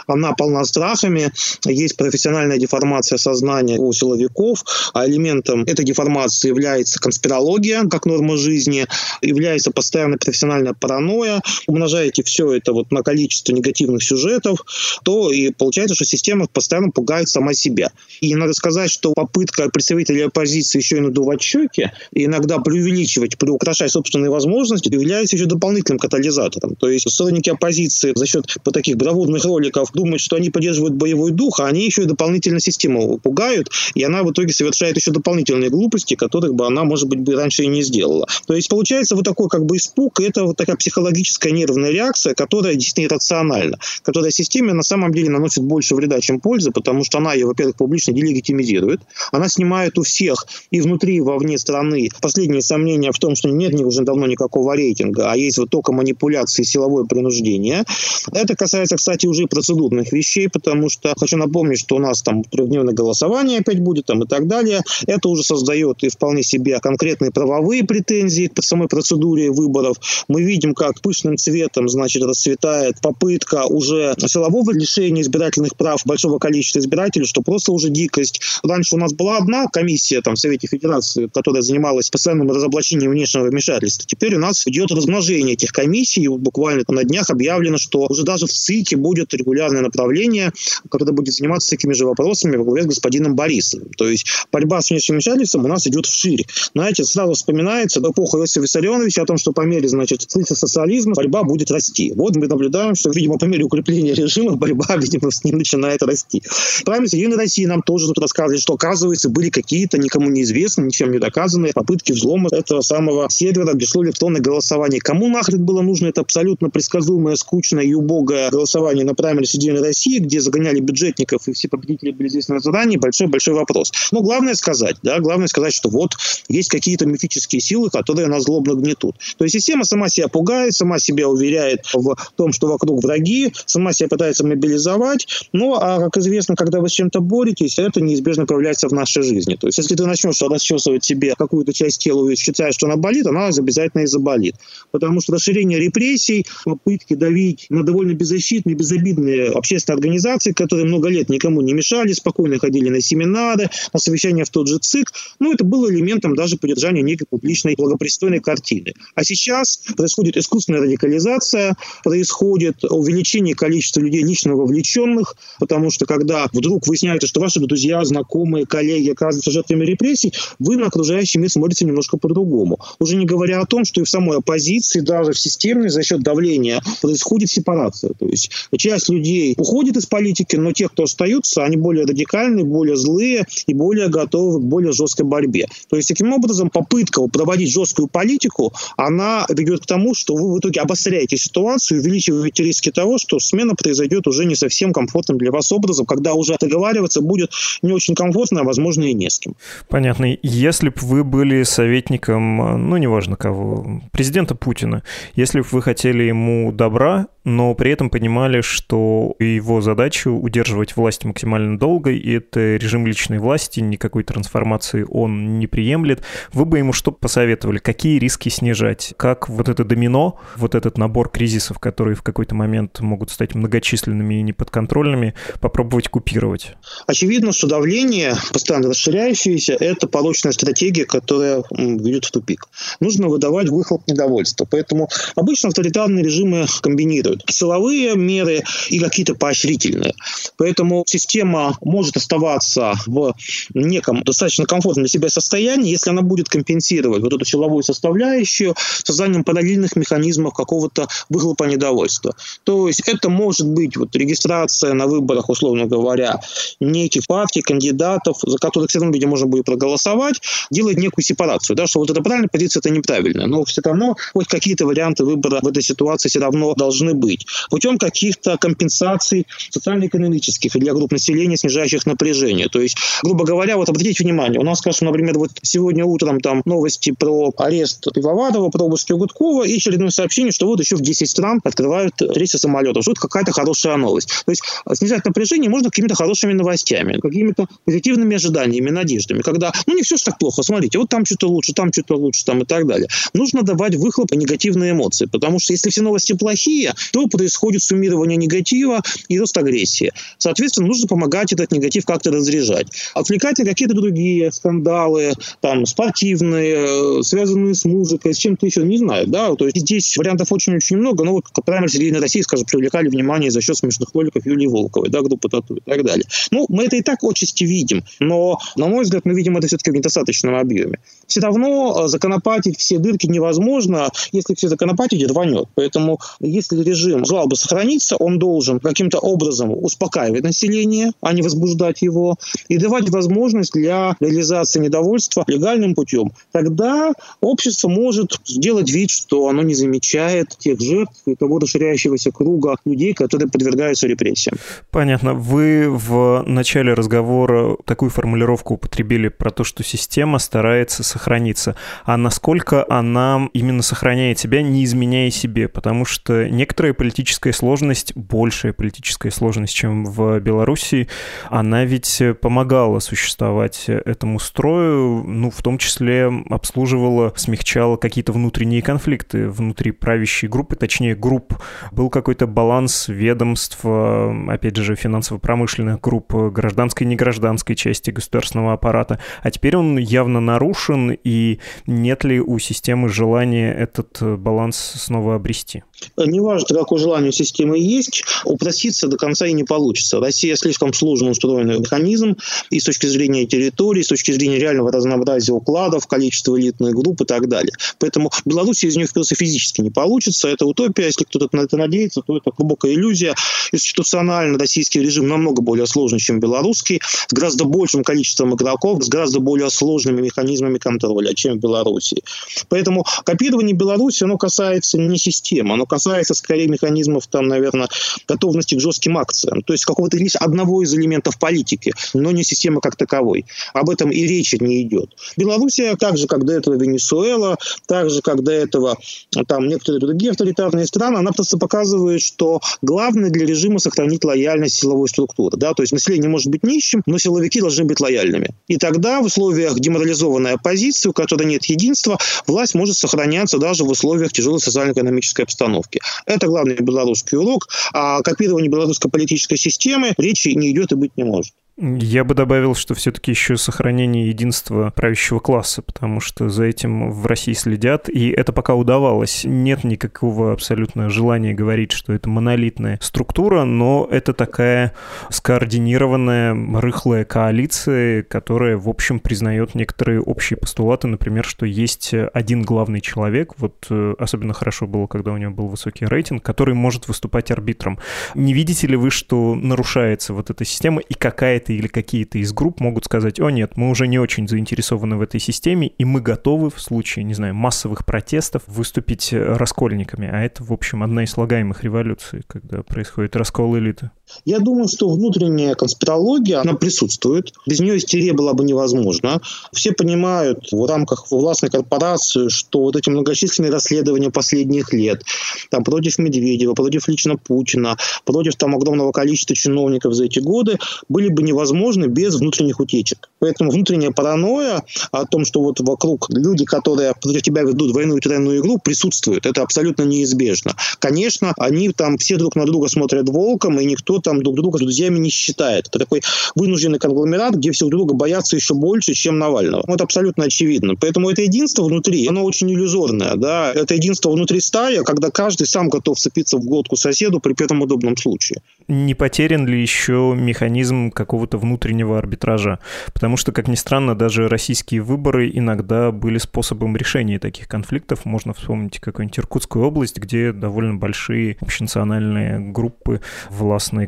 Она 0.06 0.32
полна 0.32 0.64
страхами, 0.64 1.32
есть 1.64 1.96
профессиональная 1.96 2.58
деформация 2.58 3.18
сознания 3.18 3.78
у 3.78 3.92
силовиков, 3.92 4.64
а 4.94 5.06
элементом 5.06 5.62
этой 5.64 5.84
деформации 5.84 6.48
является 6.48 6.98
конспирология, 7.00 7.84
как 7.88 8.06
норма 8.06 8.36
жизни, 8.36 8.86
является 9.20 9.70
постоянная 9.70 10.18
профессиональная 10.18 10.74
паранойя. 10.74 11.40
Умножаете 11.66 12.22
все 12.22 12.52
это 12.52 12.72
вот 12.72 12.90
на 12.90 13.02
количество 13.02 13.52
негативных 13.52 14.02
сюжетов, 14.02 14.64
то 15.04 15.30
и 15.30 15.50
получается, 15.50 15.94
что 15.94 16.04
система 16.04 16.46
постоянно 16.46 16.90
пугает 16.90 17.28
сама 17.28 17.54
себя. 17.54 17.90
И 18.20 18.34
надо 18.34 18.52
сказать, 18.52 18.90
что 18.90 19.12
попытка 19.14 19.68
представителей 19.70 20.22
оппозиции 20.22 20.78
еще 20.78 20.96
и 20.98 21.00
надувать 21.00 21.42
щеки, 21.42 21.90
и 22.12 22.24
иногда 22.24 22.58
преувеличивать, 22.58 23.38
приукрашать 23.38 23.90
собственные 23.90 24.30
возможности, 24.30 24.92
является 24.92 25.36
еще 25.36 25.46
дополнительным 25.46 25.98
катализатором. 25.98 26.74
То 26.76 26.88
есть 26.88 27.08
сторонники 27.10 27.50
оппозиции 27.50 28.12
за 28.14 28.26
счет 28.26 28.44
вот 28.64 28.74
таких 28.74 28.96
бравурных 29.22 29.44
роликов 29.44 29.92
думают, 29.92 30.20
что 30.20 30.36
они 30.36 30.50
поддерживают 30.50 30.94
боевой 30.94 31.30
дух, 31.30 31.60
а 31.60 31.66
они 31.66 31.84
еще 31.84 32.02
и 32.02 32.06
дополнительно 32.06 32.60
систему 32.60 33.18
пугают, 33.18 33.70
и 33.94 34.02
она 34.02 34.22
в 34.22 34.32
итоге 34.32 34.52
совершает 34.52 34.96
еще 34.96 35.12
дополнительные 35.12 35.70
глупости, 35.70 36.14
которых 36.14 36.54
бы 36.54 36.66
она, 36.66 36.84
может 36.84 37.08
быть, 37.08 37.20
бы 37.20 37.34
раньше 37.34 37.64
и 37.64 37.68
не 37.68 37.82
сделала. 37.82 38.26
То 38.46 38.54
есть 38.54 38.68
получается 38.68 39.14
вот 39.14 39.24
такой 39.24 39.48
как 39.48 39.64
бы 39.64 39.76
испуг, 39.76 40.20
это 40.20 40.44
вот 40.44 40.56
такая 40.56 40.76
психологическая 40.76 41.52
нервная 41.52 41.90
реакция, 41.90 42.34
которая 42.34 42.74
действительно 42.74 43.06
иррациональна, 43.06 43.78
которая 44.02 44.30
системе 44.30 44.72
на 44.72 44.82
самом 44.82 45.12
деле 45.12 45.30
наносит 45.30 45.64
больше 45.64 45.94
вреда, 45.94 46.20
чем 46.20 46.40
пользы, 46.40 46.70
потому 46.70 47.04
что 47.04 47.18
она 47.18 47.34
ее, 47.34 47.46
во-первых, 47.46 47.76
публично 47.76 48.12
делегитимизирует, 48.12 49.00
она 49.30 49.48
снимает 49.48 49.98
у 49.98 50.02
всех 50.02 50.46
и 50.70 50.80
внутри, 50.80 51.16
и 51.16 51.20
вовне 51.20 51.58
страны 51.58 52.08
последние 52.20 52.62
сомнения 52.62 53.12
в 53.12 53.18
том, 53.18 53.36
что 53.36 53.48
нет 53.48 53.72
уже 53.72 54.02
давно 54.02 54.26
никакого 54.26 54.74
рейтинга, 54.74 55.30
а 55.30 55.36
есть 55.36 55.58
вот 55.58 55.70
только 55.70 55.92
манипуляции, 55.92 56.62
силовое 56.62 57.04
принуждение. 57.04 57.84
Это 58.32 58.54
касается, 58.54 58.96
кстати, 58.96 59.11
уже 59.26 59.46
процедурных 59.46 60.12
вещей, 60.12 60.48
потому 60.48 60.88
что 60.88 61.14
хочу 61.18 61.36
напомнить, 61.36 61.80
что 61.80 61.96
у 61.96 61.98
нас 61.98 62.22
там 62.22 62.44
трехдневное 62.44 62.94
голосование 62.94 63.60
опять 63.60 63.80
будет 63.80 64.06
там 64.06 64.22
и 64.22 64.26
так 64.26 64.46
далее. 64.46 64.82
Это 65.06 65.28
уже 65.28 65.42
создает 65.42 66.02
и 66.02 66.08
вполне 66.08 66.42
себе 66.42 66.78
конкретные 66.80 67.30
правовые 67.30 67.84
претензии 67.84 68.46
к 68.46 68.62
самой 68.62 68.88
процедуре 68.88 69.50
выборов. 69.50 69.96
Мы 70.28 70.42
видим, 70.42 70.74
как 70.74 71.00
пышным 71.00 71.36
цветом, 71.36 71.88
значит, 71.88 72.22
расцветает 72.22 73.00
попытка 73.00 73.66
уже 73.66 74.14
силового 74.18 74.72
лишения 74.72 75.22
избирательных 75.22 75.76
прав 75.76 76.00
большого 76.04 76.38
количества 76.38 76.80
избирателей, 76.80 77.26
что 77.26 77.42
просто 77.42 77.72
уже 77.72 77.90
дикость. 77.90 78.40
Раньше 78.62 78.96
у 78.96 78.98
нас 78.98 79.12
была 79.12 79.38
одна 79.38 79.66
комиссия 79.66 80.20
там 80.22 80.34
в 80.34 80.38
Совете 80.38 80.66
Федерации, 80.66 81.28
которая 81.32 81.62
занималась 81.62 82.10
постоянным 82.10 82.50
разоблачением 82.50 83.10
внешнего 83.10 83.44
вмешательства. 83.44 84.06
Теперь 84.06 84.36
у 84.36 84.38
нас 84.38 84.66
идет 84.66 84.90
размножение 84.90 85.54
этих 85.54 85.72
комиссий. 85.72 86.28
Буквально 86.28 86.84
на 86.88 87.04
днях 87.04 87.30
объявлено, 87.30 87.78
что 87.78 88.06
уже 88.08 88.22
даже 88.22 88.46
в 88.46 88.52
ЦИКе 88.52 88.96
будет 89.02 89.34
регулярное 89.34 89.82
направление, 89.82 90.52
которое 90.90 91.12
будет 91.12 91.34
заниматься 91.34 91.70
такими 91.70 91.92
же 91.92 92.06
вопросами 92.06 92.56
во 92.56 92.64
главе 92.64 92.82
с 92.82 92.86
господином 92.86 93.34
Борисовым. 93.34 93.90
То 93.96 94.08
есть 94.08 94.26
борьба 94.52 94.80
с 94.80 94.90
внешним 94.90 95.16
вмешательством 95.16 95.64
у 95.64 95.68
нас 95.68 95.86
идет 95.86 96.06
вширь. 96.06 96.46
Знаете, 96.74 97.04
сразу 97.04 97.34
вспоминается 97.34 98.00
эпоха 98.00 98.38
Иосифа 98.38 98.62
Виссарионовича 98.62 99.22
о 99.22 99.26
том, 99.26 99.38
что 99.38 99.52
по 99.52 99.62
мере, 99.62 99.88
значит, 99.88 100.26
социализма 100.28 101.14
борьба 101.14 101.42
будет 101.42 101.70
расти. 101.70 102.12
Вот 102.14 102.36
мы 102.36 102.46
наблюдаем, 102.46 102.94
что, 102.94 103.10
видимо, 103.10 103.38
по 103.38 103.44
мере 103.44 103.64
укрепления 103.64 104.14
режима 104.14 104.56
борьба, 104.56 104.86
видимо, 104.96 105.30
с 105.30 105.44
ним 105.44 105.58
начинает 105.58 106.02
расти. 106.02 106.42
Правильно, 106.84 107.08
Единой 107.12 107.36
России 107.36 107.64
нам 107.64 107.82
тоже 107.82 108.06
тут 108.08 108.18
рассказывали, 108.18 108.58
что, 108.58 108.74
оказывается, 108.74 109.28
были 109.28 109.50
какие-то 109.50 109.98
никому 109.98 110.30
неизвестные, 110.30 110.86
ничем 110.86 111.10
не 111.12 111.18
доказанные 111.18 111.72
попытки 111.72 112.12
взлома 112.12 112.48
этого 112.52 112.80
самого 112.80 113.28
сервера, 113.30 113.72
где 113.74 113.86
шло 113.86 114.04
электронное 114.04 114.40
голосование. 114.40 115.00
Кому 115.00 115.28
нахрен 115.28 115.64
было 115.64 115.82
нужно 115.82 116.08
это 116.08 116.20
абсолютно 116.20 116.70
предсказуемое, 116.70 117.36
скучное 117.36 117.84
и 117.84 117.94
убогое 117.94 118.50
голосование 118.50 118.91
на 119.00 119.14
праймере 119.14 119.46
Единой 119.50 119.80
России, 119.80 120.18
где 120.18 120.40
загоняли 120.40 120.80
бюджетников 120.80 121.48
и 121.48 121.52
все 121.52 121.68
победители 121.68 122.10
были 122.10 122.28
известны 122.28 122.60
заранее, 122.60 122.98
большой-большой 122.98 123.54
вопрос. 123.54 123.92
Но 124.10 124.20
главное 124.22 124.54
сказать, 124.54 124.96
да, 125.02 125.20
главное 125.20 125.46
сказать, 125.48 125.72
что 125.72 125.88
вот 125.88 126.12
есть 126.48 126.68
какие-то 126.68 127.06
мифические 127.06 127.60
силы, 127.60 127.90
которые 127.90 128.28
нас 128.28 128.44
злобно 128.44 128.74
гнетут. 128.74 129.16
То 129.38 129.44
есть 129.44 129.54
система 129.54 129.84
сама 129.84 130.08
себя 130.08 130.28
пугает, 130.28 130.74
сама 130.74 130.98
себя 130.98 131.28
уверяет 131.28 131.86
в 131.92 132.16
том, 132.36 132.52
что 132.52 132.68
вокруг 132.68 133.02
враги, 133.02 133.52
сама 133.66 133.92
себя 133.92 134.08
пытается 134.08 134.46
мобилизовать. 134.46 135.26
Ну, 135.52 135.74
а, 135.74 136.00
как 136.00 136.18
известно, 136.18 136.56
когда 136.56 136.80
вы 136.80 136.88
с 136.88 136.92
чем-то 136.92 137.20
боретесь, 137.20 137.78
это 137.78 138.00
неизбежно 138.00 138.46
появляется 138.46 138.88
в 138.88 138.92
нашей 138.92 139.22
жизни. 139.22 139.56
То 139.56 139.68
есть, 139.68 139.78
если 139.78 139.94
ты 139.94 140.06
начнешь 140.06 140.40
расчесывать 140.42 141.04
себе 141.04 141.34
какую-то 141.36 141.72
часть 141.72 142.02
тела 142.02 142.28
и 142.28 142.36
считаешь, 142.36 142.74
что 142.74 142.86
она 142.86 142.96
болит, 142.96 143.26
она 143.26 143.46
обязательно 143.46 144.02
и 144.02 144.06
заболит. 144.06 144.56
Потому 144.90 145.20
что 145.20 145.32
расширение 145.34 145.78
репрессий, 145.78 146.46
попытки 146.64 147.14
давить 147.14 147.66
на 147.70 147.84
довольно 147.84 148.12
беззащитные, 148.12 148.76
безобидные 148.82 149.50
общественные 149.50 149.96
организации, 149.96 150.52
которые 150.52 150.86
много 150.86 151.08
лет 151.08 151.28
никому 151.28 151.60
не 151.60 151.72
мешали, 151.72 152.12
спокойно 152.12 152.58
ходили 152.58 152.88
на 152.88 153.00
семинары, 153.00 153.70
на 153.92 153.98
совещания 154.00 154.44
в 154.44 154.50
тот 154.50 154.68
же 154.68 154.78
ЦИК, 154.78 155.12
ну, 155.38 155.52
это 155.52 155.64
было 155.64 155.88
элементом 155.88 156.34
даже 156.34 156.56
поддержания 156.56 157.02
некой 157.02 157.26
публичной 157.30 157.74
благопристойной 157.76 158.40
картины. 158.40 158.94
А 159.14 159.22
сейчас 159.24 159.80
происходит 159.96 160.36
искусственная 160.36 160.80
радикализация, 160.80 161.76
происходит 162.02 162.84
увеличение 162.84 163.54
количества 163.54 164.00
людей 164.00 164.24
лично 164.24 164.54
вовлеченных, 164.54 165.36
потому 165.60 165.90
что 165.90 166.04
когда 166.06 166.48
вдруг 166.52 166.86
выясняется, 166.88 167.28
что 167.28 167.40
ваши 167.40 167.60
друзья, 167.60 168.04
знакомые, 168.04 168.66
коллеги 168.66 169.10
оказываются 169.10 169.52
жертвами 169.52 169.84
репрессий, 169.84 170.32
вы 170.58 170.76
на 170.76 170.86
окружающий 170.86 171.38
мир 171.38 171.50
смотрите 171.50 171.84
немножко 171.84 172.16
по-другому. 172.18 172.80
Уже 172.98 173.16
не 173.16 173.26
говоря 173.26 173.60
о 173.60 173.66
том, 173.66 173.84
что 173.84 174.00
и 174.00 174.04
в 174.04 174.10
самой 174.10 174.38
оппозиции, 174.38 175.00
даже 175.00 175.32
в 175.32 175.38
системной, 175.38 175.88
за 175.88 176.02
счет 176.02 176.22
давления 176.22 176.82
происходит 177.00 177.50
сепарация. 177.50 178.12
То 178.18 178.26
есть 178.26 178.50
часть 178.76 179.08
людей 179.08 179.54
уходит 179.56 179.96
из 179.96 180.06
политики, 180.06 180.56
но 180.56 180.72
те, 180.72 180.88
кто 180.88 181.04
остаются, 181.04 181.64
они 181.64 181.76
более 181.76 182.04
радикальные, 182.04 182.64
более 182.64 182.96
злые 182.96 183.44
и 183.66 183.74
более 183.74 184.08
готовы 184.08 184.60
к 184.60 184.62
более 184.62 184.92
жесткой 184.92 185.26
борьбе. 185.26 185.66
То 185.88 185.96
есть, 185.96 186.08
таким 186.08 186.32
образом, 186.32 186.70
попытка 186.70 187.26
проводить 187.28 187.72
жесткую 187.72 188.08
политику, 188.08 188.72
она 188.96 189.46
ведет 189.48 189.82
к 189.82 189.86
тому, 189.86 190.14
что 190.14 190.34
вы 190.34 190.54
в 190.54 190.58
итоге 190.58 190.80
обостряете 190.80 191.36
ситуацию, 191.36 192.00
увеличиваете 192.00 192.64
риски 192.64 192.90
того, 192.90 193.18
что 193.18 193.38
смена 193.38 193.74
произойдет 193.74 194.26
уже 194.26 194.44
не 194.44 194.54
совсем 194.54 194.92
комфортным 194.92 195.38
для 195.38 195.50
вас 195.50 195.72
образом, 195.72 196.06
когда 196.06 196.34
уже 196.34 196.56
договариваться 196.60 197.20
будет 197.20 197.50
не 197.82 197.92
очень 197.92 198.14
комфортно, 198.14 198.60
а 198.60 198.64
возможно 198.64 199.04
и 199.04 199.14
не 199.14 199.30
с 199.30 199.38
кем. 199.38 199.54
Понятно. 199.88 200.36
Если 200.42 200.88
бы 200.88 200.96
вы 201.02 201.24
были 201.24 201.62
советником, 201.62 202.88
ну, 202.88 202.96
неважно 202.96 203.36
кого, 203.36 204.02
президента 204.12 204.54
Путина, 204.54 205.02
если 205.34 205.60
бы 205.60 205.66
вы 205.70 205.82
хотели 205.82 206.24
ему 206.24 206.72
добра, 206.72 207.28
но 207.44 207.74
при 207.74 207.90
этом 207.90 208.10
понимали, 208.10 208.60
что 208.60 209.34
его 209.38 209.80
задача 209.80 210.28
удерживать 210.28 210.96
власть 210.96 211.24
максимально 211.24 211.78
долго, 211.78 212.10
и 212.10 212.32
это 212.32 212.76
режим 212.76 213.06
личной 213.06 213.38
власти, 213.38 213.80
никакой 213.80 214.24
трансформации 214.24 215.04
он 215.08 215.58
не 215.58 215.66
приемлет. 215.66 216.22
Вы 216.52 216.64
бы 216.64 216.78
ему 216.78 216.92
что 216.92 217.10
посоветовали? 217.10 217.78
Какие 217.78 218.18
риски 218.18 218.48
снижать? 218.48 219.14
Как 219.16 219.48
вот 219.48 219.68
это 219.68 219.84
домино, 219.84 220.38
вот 220.56 220.74
этот 220.74 220.98
набор 220.98 221.30
кризисов, 221.30 221.78
которые 221.78 222.14
в 222.14 222.22
какой-то 222.22 222.54
момент 222.54 223.00
могут 223.00 223.30
стать 223.30 223.54
многочисленными 223.54 224.36
и 224.36 224.42
неподконтрольными, 224.42 225.34
попробовать 225.60 226.08
купировать? 226.08 226.76
Очевидно, 227.06 227.52
что 227.52 227.66
давление, 227.66 228.34
постоянно 228.52 228.90
расширяющееся, 228.90 229.74
это 229.74 230.06
порочная 230.06 230.52
стратегия, 230.52 231.06
которая 231.06 231.64
ведет 231.70 232.26
в 232.26 232.30
тупик. 232.30 232.68
Нужно 233.00 233.28
выдавать 233.28 233.68
выхлоп 233.68 234.06
недовольства. 234.06 234.66
Поэтому 234.70 235.08
обычно 235.34 235.68
авторитарные 235.68 236.24
режимы 236.24 236.66
комбинируют 236.80 237.31
силовые 237.48 238.16
меры 238.16 238.62
и 238.88 238.98
какие-то 238.98 239.34
поощрительные. 239.34 240.14
Поэтому 240.56 241.04
система 241.06 241.76
может 241.82 242.16
оставаться 242.16 242.94
в 243.06 243.34
неком 243.74 244.22
достаточно 244.22 244.64
комфортном 244.64 245.04
для 245.04 245.10
себя 245.10 245.28
состоянии, 245.28 245.90
если 245.90 246.10
она 246.10 246.22
будет 246.22 246.48
компенсировать 246.48 247.22
вот 247.22 247.32
эту 247.32 247.44
силовую 247.44 247.82
составляющую 247.82 248.74
созданием 249.04 249.44
параллельных 249.44 249.96
механизмов 249.96 250.54
какого-то 250.54 251.08
выхлопа 251.28 251.64
недовольства. 251.64 252.34
То 252.64 252.88
есть 252.88 253.02
это 253.06 253.28
может 253.28 253.66
быть 253.66 253.96
вот 253.96 254.14
регистрация 254.16 254.92
на 254.94 255.06
выборах, 255.06 255.48
условно 255.48 255.86
говоря, 255.86 256.40
неких 256.80 257.26
партий, 257.26 257.62
кандидатов, 257.62 258.38
за 258.42 258.58
которых 258.58 258.90
все 258.90 258.98
равно, 258.98 259.12
видимо, 259.12 259.30
можно 259.30 259.46
будет 259.46 259.64
проголосовать, 259.64 260.40
делает 260.70 260.98
некую 260.98 261.24
сепарацию, 261.24 261.76
да, 261.76 261.86
что 261.86 262.00
вот 262.00 262.10
это 262.10 262.22
правильная 262.22 262.48
позиция, 262.48 262.80
это 262.80 262.90
неправильно. 262.90 263.46
Но 263.46 263.64
все 263.64 263.80
равно 263.84 264.16
хоть 264.32 264.46
какие-то 264.46 264.86
варианты 264.86 265.24
выбора 265.24 265.60
в 265.62 265.68
этой 265.68 265.82
ситуации 265.82 266.28
все 266.28 266.40
равно 266.40 266.74
должны 266.74 267.14
быть. 267.22 267.46
Путем 267.70 267.96
каких-то 267.98 268.58
компенсаций 268.58 269.46
социально-экономических 269.70 270.72
для 270.72 270.92
групп 270.92 271.12
населения, 271.12 271.56
снижающих 271.56 272.04
напряжение. 272.04 272.68
То 272.68 272.80
есть, 272.80 272.96
грубо 273.22 273.44
говоря, 273.44 273.76
вот 273.76 273.88
обратите 273.88 274.24
внимание, 274.24 274.60
у 274.60 274.64
нас, 274.64 274.78
скажем, 274.78 275.06
например, 275.06 275.38
вот 275.38 275.50
сегодня 275.62 276.04
утром 276.04 276.40
там 276.40 276.62
новости 276.64 277.12
про 277.12 277.52
арест 277.56 278.06
Пивоварова, 278.12 278.68
про 278.68 278.84
обыски 278.84 279.12
Гудкова 279.12 279.64
и 279.64 279.76
очередное 279.76 280.10
сообщение, 280.10 280.52
что 280.52 280.66
вот 280.66 280.80
еще 280.80 280.96
в 280.96 281.00
10 281.00 281.30
стран 281.30 281.60
открывают 281.64 282.14
рейсы 282.20 282.58
самолетов. 282.58 283.02
Что 283.04 283.12
это 283.12 283.20
какая-то 283.20 283.52
хорошая 283.52 283.96
новость. 283.96 284.28
То 284.44 284.50
есть 284.50 284.62
снижать 284.94 285.24
напряжение 285.24 285.70
можно 285.70 285.90
какими-то 285.90 286.14
хорошими 286.14 286.52
новостями, 286.52 287.18
какими-то 287.20 287.66
позитивными 287.84 288.36
ожиданиями, 288.36 288.90
надеждами, 288.90 289.42
когда, 289.42 289.72
ну, 289.86 289.94
не 289.94 290.02
все 290.02 290.16
же 290.16 290.24
так 290.24 290.38
плохо, 290.38 290.62
смотрите, 290.62 290.98
вот 290.98 291.08
там 291.08 291.24
что-то 291.24 291.48
лучше, 291.48 291.72
там 291.72 291.92
что-то 291.92 292.16
лучше, 292.16 292.44
там 292.44 292.62
и 292.62 292.64
так 292.64 292.86
далее. 292.86 293.08
Нужно 293.34 293.62
давать 293.62 293.94
выхлоп 293.96 294.32
негативные 294.32 294.92
эмоции, 294.92 295.26
потому 295.26 295.58
что 295.58 295.72
если 295.72 295.90
все 295.90 296.02
новости 296.02 296.32
плохие, 296.32 296.94
то 297.12 297.28
происходит 297.28 297.82
суммирование 297.82 298.36
негатива 298.36 299.02
и 299.28 299.38
рост 299.38 299.56
агрессии. 299.56 300.12
Соответственно, 300.38 300.88
нужно 300.88 301.06
помогать 301.06 301.52
этот 301.52 301.70
негатив 301.70 302.04
как-то 302.04 302.30
разряжать. 302.30 302.88
Отвлекать 303.14 303.58
на 303.58 303.64
какие-то 303.64 303.94
другие 303.94 304.50
скандалы, 304.50 305.32
там, 305.60 305.86
спортивные, 305.86 307.20
э, 307.20 307.22
связанные 307.22 307.74
с 307.74 307.84
музыкой, 307.84 308.34
с 308.34 308.38
чем-то 308.38 308.66
еще, 308.66 308.82
не 308.82 308.98
знаю, 308.98 309.26
да, 309.26 309.54
то 309.54 309.66
есть 309.66 309.78
здесь 309.78 310.16
вариантов 310.16 310.50
очень-очень 310.50 310.96
много, 310.96 311.24
но 311.24 311.32
вот, 311.32 311.44
например, 311.56 311.90
Сергей 311.90 312.12
России, 312.12 312.40
скажем, 312.40 312.66
привлекали 312.66 313.08
внимание 313.08 313.50
за 313.50 313.60
счет 313.60 313.76
смешных 313.76 314.08
роликов 314.14 314.44
Юлии 314.46 314.66
Волковой, 314.66 315.10
да, 315.10 315.20
группы 315.20 315.48
Тату 315.48 315.76
и 315.76 315.80
так 315.80 316.04
далее. 316.04 316.24
Ну, 316.50 316.66
мы 316.68 316.84
это 316.84 316.96
и 316.96 317.02
так 317.02 317.22
отчасти 317.22 317.64
видим, 317.64 318.04
но, 318.20 318.58
на 318.76 318.86
мой 318.88 319.04
взгляд, 319.04 319.24
мы 319.24 319.34
видим 319.34 319.56
это 319.56 319.66
все-таки 319.66 319.90
в 319.90 319.94
недостаточном 319.94 320.54
объеме. 320.54 320.98
Все 321.26 321.40
равно 321.40 322.04
э, 322.04 322.08
законопатить 322.08 322.78
все 322.78 322.98
дырки 322.98 323.26
невозможно, 323.26 324.10
если 324.32 324.54
все 324.54 324.68
законопатить, 324.68 325.28
рванет. 325.28 325.66
Поэтому, 325.74 326.18
если 326.40 326.82
режим 326.82 327.24
жалобы 327.24 327.56
сохранится, 327.56 328.16
он 328.16 328.38
должен 328.38 328.80
каким-то 328.80 329.18
образом 329.18 329.72
успокаивать 329.72 330.42
население, 330.42 331.12
а 331.20 331.32
не 331.32 331.42
возбуждать 331.42 332.02
его, 332.02 332.36
и 332.68 332.78
давать 332.78 333.08
возможность 333.10 333.72
для 333.72 334.16
реализации 334.20 334.80
недовольства 334.80 335.44
легальным 335.46 335.94
путем. 335.94 336.32
Тогда 336.52 337.12
общество 337.40 337.88
может 337.88 338.40
сделать 338.46 338.90
вид, 338.90 339.10
что 339.10 339.48
оно 339.48 339.62
не 339.62 339.74
замечает 339.74 340.56
тех 340.58 340.80
жертв 340.80 341.14
и 341.26 341.34
того 341.34 341.58
расширяющегося 341.58 342.30
круга 342.30 342.76
людей, 342.84 343.14
которые 343.14 343.48
подвергаются 343.48 344.06
репрессиям. 344.06 344.56
Понятно. 344.90 345.34
Вы 345.34 345.88
в 345.90 346.42
начале 346.46 346.94
разговора 346.94 347.76
такую 347.84 348.10
формулировку 348.10 348.74
употребили 348.74 349.28
про 349.28 349.50
то, 349.50 349.64
что 349.64 349.82
система 349.82 350.38
старается 350.38 351.02
сохраниться. 351.22 351.76
А 352.04 352.16
насколько 352.16 352.84
она 352.88 353.48
именно 353.52 353.82
сохраняет 353.82 354.38
себя, 354.38 354.60
не 354.60 354.84
изменяя 354.84 355.30
себе? 355.30 355.68
Потому 355.68 356.04
что 356.04 356.48
некоторая 356.48 356.94
политическая 356.94 357.52
сложность, 357.52 358.12
большая 358.16 358.72
политическая 358.72 359.30
сложность, 359.30 359.74
чем 359.74 360.04
в 360.04 360.40
Белоруссии, 360.40 361.08
она 361.48 361.84
ведь 361.84 362.20
помогала 362.40 362.98
существовать 362.98 363.84
этому 363.86 364.40
строю, 364.40 365.22
ну, 365.24 365.50
в 365.50 365.62
том 365.62 365.78
числе 365.78 366.28
обслуживала, 366.50 367.32
смягчала 367.36 367.96
какие-то 367.96 368.32
внутренние 368.32 368.82
конфликты 368.82 369.48
внутри 369.48 369.92
правящей 369.92 370.48
группы, 370.48 370.74
точнее, 370.74 371.14
групп. 371.14 371.54
Был 371.92 372.10
какой-то 372.10 372.48
баланс 372.48 373.06
ведомств, 373.06 373.84
опять 373.84 374.76
же, 374.76 374.96
финансово-промышленных 374.96 376.00
групп, 376.00 376.34
гражданской 376.34 377.06
и 377.06 377.10
негражданской 377.10 377.76
части 377.76 378.10
государственного 378.10 378.72
аппарата. 378.72 379.20
А 379.42 379.50
теперь 379.52 379.76
он 379.76 379.98
явно 379.98 380.40
нарушен, 380.40 381.01
и 381.10 381.58
нет 381.86 382.24
ли 382.24 382.40
у 382.40 382.58
системы 382.58 383.08
желания 383.08 383.72
этот 383.72 384.18
баланс 384.38 384.76
снова 384.76 385.34
обрести? 385.34 385.82
Неважно, 386.16 386.76
какое 386.76 386.98
желание 386.98 387.28
у 387.30 387.32
системы 387.32 387.78
есть, 387.78 388.24
упроститься 388.44 389.08
до 389.08 389.16
конца 389.16 389.46
и 389.46 389.52
не 389.52 389.64
получится. 389.64 390.20
Россия 390.20 390.56
слишком 390.56 390.92
сложно 390.92 391.30
устроенный 391.30 391.78
механизм 391.78 392.36
и 392.70 392.80
с 392.80 392.84
точки 392.84 393.06
зрения 393.06 393.46
территории, 393.46 394.00
и 394.00 394.04
с 394.04 394.08
точки 394.08 394.32
зрения 394.32 394.58
реального 394.58 394.90
разнообразия 394.92 395.52
укладов, 395.52 396.06
количества 396.06 396.58
элитных 396.60 396.94
групп 396.94 397.22
и 397.22 397.24
так 397.24 397.48
далее. 397.48 397.72
Поэтому 397.98 398.30
Беларусь 398.44 398.84
из 398.84 398.96
нее 398.96 399.06
впился 399.06 399.34
физически 399.34 399.80
не 399.80 399.90
получится. 399.90 400.48
Это 400.48 400.66
утопия. 400.66 401.04
Если 401.04 401.24
кто-то 401.24 401.48
на 401.52 401.62
это 401.62 401.76
надеется, 401.76 402.22
то 402.22 402.36
это 402.36 402.50
глубокая 402.56 402.92
иллюзия. 402.92 403.34
Институционально 403.72 404.58
российский 404.58 405.00
режим 405.00 405.28
намного 405.28 405.62
более 405.62 405.86
сложный, 405.86 406.18
чем 406.18 406.40
белорусский, 406.40 407.00
с 407.02 407.32
гораздо 407.32 407.64
большим 407.64 408.02
количеством 408.04 408.54
игроков, 408.54 409.02
с 409.04 409.08
гораздо 409.08 409.40
более 409.40 409.70
сложными 409.70 410.20
механизмами 410.20 410.78
контроля, 410.92 411.34
чем 411.34 411.58
в 411.58 411.60
Беларуси. 411.60 412.22
Поэтому 412.68 413.04
копирование 413.24 413.74
Беларуси, 413.74 414.24
оно 414.24 414.38
касается 414.38 414.98
не 414.98 415.18
системы, 415.18 415.74
оно 415.74 415.86
касается 415.86 416.34
скорее 416.34 416.68
механизмов, 416.68 417.26
там, 417.26 417.48
наверное, 417.48 417.88
готовности 418.28 418.74
к 418.74 418.80
жестким 418.80 419.18
акциям. 419.18 419.62
То 419.62 419.72
есть 419.72 419.84
какого-то 419.84 420.16
лишь 420.16 420.36
одного 420.36 420.82
из 420.82 420.94
элементов 420.94 421.38
политики, 421.38 421.92
но 422.14 422.30
не 422.30 422.44
системы 422.44 422.80
как 422.80 422.96
таковой. 422.96 423.44
Об 423.72 423.90
этом 423.90 424.10
и 424.10 424.26
речи 424.26 424.56
не 424.60 424.82
идет. 424.82 425.10
Белоруссия, 425.36 425.96
так 425.96 426.16
же, 426.16 426.26
как 426.26 426.44
до 426.44 426.52
этого 426.52 426.74
Венесуэла, 426.74 427.56
так 427.86 428.10
же, 428.10 428.20
как 428.22 428.42
до 428.42 428.52
этого 428.52 428.98
там 429.46 429.68
некоторые 429.68 430.00
другие 430.00 430.30
авторитарные 430.30 430.86
страны, 430.86 431.18
она 431.18 431.32
просто 431.32 431.58
показывает, 431.58 432.22
что 432.22 432.60
главное 432.82 433.30
для 433.30 433.46
режима 433.46 433.78
сохранить 433.78 434.24
лояльность 434.24 434.76
силовой 434.76 435.08
структуры. 435.08 435.56
Да? 435.56 435.74
То 435.74 435.82
есть 435.82 435.92
население 435.92 436.28
может 436.28 436.48
быть 436.48 436.62
нищим, 436.62 437.02
но 437.06 437.18
силовики 437.18 437.60
должны 437.60 437.84
быть 437.84 438.00
лояльными. 438.00 438.54
И 438.68 438.76
тогда 438.76 439.20
в 439.20 439.26
условиях 439.26 439.78
деморализованной 439.78 440.52
оппозиции, 440.52 440.81
у 441.06 441.12
которой 441.12 441.44
нет 441.44 441.64
единства, 441.66 442.18
власть 442.46 442.74
может 442.74 442.96
сохраняться 442.96 443.58
даже 443.58 443.84
в 443.84 443.88
условиях 443.88 444.32
тяжелой 444.32 444.60
социально-экономической 444.60 445.42
обстановки. 445.42 446.00
Это 446.26 446.46
главный 446.46 446.76
белорусский 446.76 447.38
урок. 447.38 447.68
А 447.92 448.18
о 448.18 448.22
копировании 448.22 448.68
белорусской 448.68 449.10
политической 449.10 449.56
системы 449.56 450.14
речи 450.18 450.48
не 450.48 450.70
идет 450.70 450.92
и 450.92 450.96
быть 450.96 451.16
не 451.16 451.24
может. 451.24 451.52
Я 451.78 452.24
бы 452.24 452.34
добавил, 452.34 452.74
что 452.74 452.94
все-таки 452.94 453.30
еще 453.30 453.56
сохранение 453.56 454.28
единства 454.28 454.92
правящего 454.94 455.38
класса, 455.38 455.80
потому 455.80 456.20
что 456.20 456.50
за 456.50 456.64
этим 456.64 457.10
в 457.10 457.24
России 457.24 457.54
следят, 457.54 458.10
и 458.10 458.28
это 458.28 458.52
пока 458.52 458.74
удавалось. 458.74 459.44
Нет 459.44 459.82
никакого 459.82 460.52
абсолютно 460.52 461.08
желания 461.08 461.54
говорить, 461.54 461.92
что 461.92 462.12
это 462.12 462.28
монолитная 462.28 462.98
структура, 463.00 463.64
но 463.64 464.06
это 464.10 464.34
такая 464.34 464.92
скоординированная, 465.30 466.54
рыхлая 466.78 467.24
коалиция, 467.24 468.22
которая, 468.22 468.76
в 468.76 468.90
общем, 468.90 469.18
признает 469.18 469.74
некоторые 469.74 470.20
общие 470.20 470.58
постулаты, 470.58 471.08
например, 471.08 471.42
что 471.42 471.64
есть 471.64 472.12
один 472.34 472.64
главный 472.64 473.00
человек, 473.00 473.54
вот 473.56 473.86
э, 473.88 474.14
особенно 474.18 474.52
хорошо 474.52 474.86
было, 474.86 475.06
когда 475.06 475.32
у 475.32 475.38
него 475.38 475.52
был 475.52 475.68
высокий 475.68 476.04
рейтинг, 476.04 476.42
который 476.42 476.74
может 476.74 477.08
выступать 477.08 477.50
арбитром. 477.50 477.98
Не 478.34 478.52
видите 478.52 478.86
ли 478.86 478.96
вы, 478.96 479.10
что 479.10 479.54
нарушается 479.54 480.34
вот 480.34 480.50
эта 480.50 480.66
система, 480.66 481.00
и 481.00 481.14
какая 481.14 481.61
какая-то 481.62 481.72
или 481.72 481.86
какие-то 481.86 482.38
из 482.38 482.52
групп 482.52 482.80
могут 482.80 483.04
сказать, 483.04 483.40
о 483.40 483.50
нет, 483.50 483.76
мы 483.76 483.90
уже 483.90 484.06
не 484.06 484.18
очень 484.18 484.48
заинтересованы 484.48 485.16
в 485.16 485.22
этой 485.22 485.40
системе, 485.40 485.88
и 485.88 486.04
мы 486.04 486.20
готовы 486.20 486.70
в 486.70 486.80
случае, 486.80 487.24
не 487.24 487.34
знаю, 487.34 487.54
массовых 487.54 488.04
протестов 488.04 488.62
выступить 488.66 489.32
раскольниками. 489.32 490.28
А 490.28 490.42
это, 490.42 490.64
в 490.64 490.72
общем, 490.72 491.02
одна 491.02 491.24
из 491.24 491.30
слагаемых 491.30 491.84
революций, 491.84 492.42
когда 492.46 492.82
происходит 492.82 493.36
раскол 493.36 493.76
элиты. 493.78 494.10
Я 494.44 494.58
думаю, 494.58 494.88
что 494.88 495.08
внутренняя 495.08 495.74
конспирология, 495.74 496.60
она 496.60 496.74
присутствует. 496.74 497.52
Без 497.66 497.80
нее 497.80 497.98
истерия 497.98 498.32
была 498.32 498.54
бы 498.54 498.64
невозможна. 498.64 499.40
Все 499.72 499.92
понимают 499.92 500.68
в 500.72 500.86
рамках 500.86 501.30
властной 501.30 501.70
корпорации, 501.70 502.48
что 502.48 502.80
вот 502.80 502.96
эти 502.96 503.08
многочисленные 503.10 503.70
расследования 503.70 504.30
последних 504.30 504.92
лет, 504.92 505.22
там, 505.70 505.84
против 505.84 506.18
Медведева, 506.18 506.74
против 506.74 507.08
лично 507.08 507.36
Путина, 507.36 507.96
против 508.24 508.56
там 508.56 508.74
огромного 508.74 509.12
количества 509.12 509.54
чиновников 509.54 510.14
за 510.14 510.24
эти 510.24 510.38
годы, 510.38 510.78
были 511.08 511.28
бы 511.28 511.42
невозможны 511.42 512.06
без 512.06 512.34
внутренних 512.34 512.80
утечек. 512.80 513.28
Поэтому 513.38 513.70
внутренняя 513.70 514.10
паранойя 514.10 514.82
о 515.10 515.26
том, 515.26 515.44
что 515.44 515.60
вот 515.60 515.80
вокруг 515.80 516.30
люди, 516.30 516.64
которые 516.64 517.14
против 517.20 517.42
тебя 517.42 517.62
ведут 517.62 517.92
двойную 517.92 518.20
тройную 518.20 518.60
игру, 518.60 518.78
присутствует. 518.78 519.46
Это 519.46 519.62
абсолютно 519.62 520.02
неизбежно. 520.02 520.74
Конечно, 520.98 521.52
они 521.56 521.90
там 521.90 522.18
все 522.18 522.36
друг 522.36 522.56
на 522.56 522.64
друга 522.66 522.88
смотрят 522.88 523.28
волком, 523.28 523.78
и 523.80 523.84
никто 523.84 524.18
там 524.22 524.42
друг 524.42 524.56
друга 524.56 524.78
друзьями 524.78 525.18
не 525.18 525.30
считает. 525.30 525.88
Это 525.88 525.98
такой 525.98 526.22
вынужденный 526.54 526.98
конгломерат, 526.98 527.54
где 527.54 527.72
все 527.72 527.86
друг 527.86 528.02
друга 528.02 528.14
боятся 528.14 528.56
еще 528.56 528.74
больше, 528.74 529.14
чем 529.14 529.38
Навального. 529.38 529.84
Вот 529.86 530.00
абсолютно 530.00 530.44
очевидно. 530.44 530.94
Поэтому 530.96 531.30
это 531.30 531.42
единство 531.42 531.84
внутри, 531.84 532.26
оно 532.28 532.44
очень 532.44 532.72
иллюзорное. 532.72 533.34
Да? 533.36 533.72
Это 533.72 533.94
единство 533.94 534.30
внутри 534.30 534.60
стаи, 534.60 535.02
когда 535.04 535.30
каждый 535.30 535.66
сам 535.66 535.88
готов 535.88 536.18
вцепиться 536.18 536.58
в 536.58 536.64
глотку 536.64 536.96
соседу 536.96 537.40
при 537.40 537.54
первом 537.54 537.82
удобном 537.82 538.16
случае. 538.16 538.62
Не 538.88 539.14
потерян 539.14 539.66
ли 539.66 539.80
еще 539.80 540.34
механизм 540.36 541.10
какого-то 541.10 541.58
внутреннего 541.58 542.18
арбитража? 542.18 542.78
Потому 543.12 543.36
что, 543.36 543.52
как 543.52 543.68
ни 543.68 543.74
странно, 543.74 544.14
даже 544.14 544.48
российские 544.48 545.02
выборы 545.02 545.50
иногда 545.52 546.10
были 546.10 546.38
способом 546.38 546.96
решения 546.96 547.38
таких 547.38 547.68
конфликтов. 547.68 548.24
Можно 548.24 548.54
вспомнить 548.54 548.98
какую-нибудь 548.98 549.38
Иркутскую 549.38 549.84
область, 549.84 550.18
где 550.18 550.52
довольно 550.52 550.94
большие 550.94 551.56
общенациональные 551.60 552.60
группы 552.72 553.20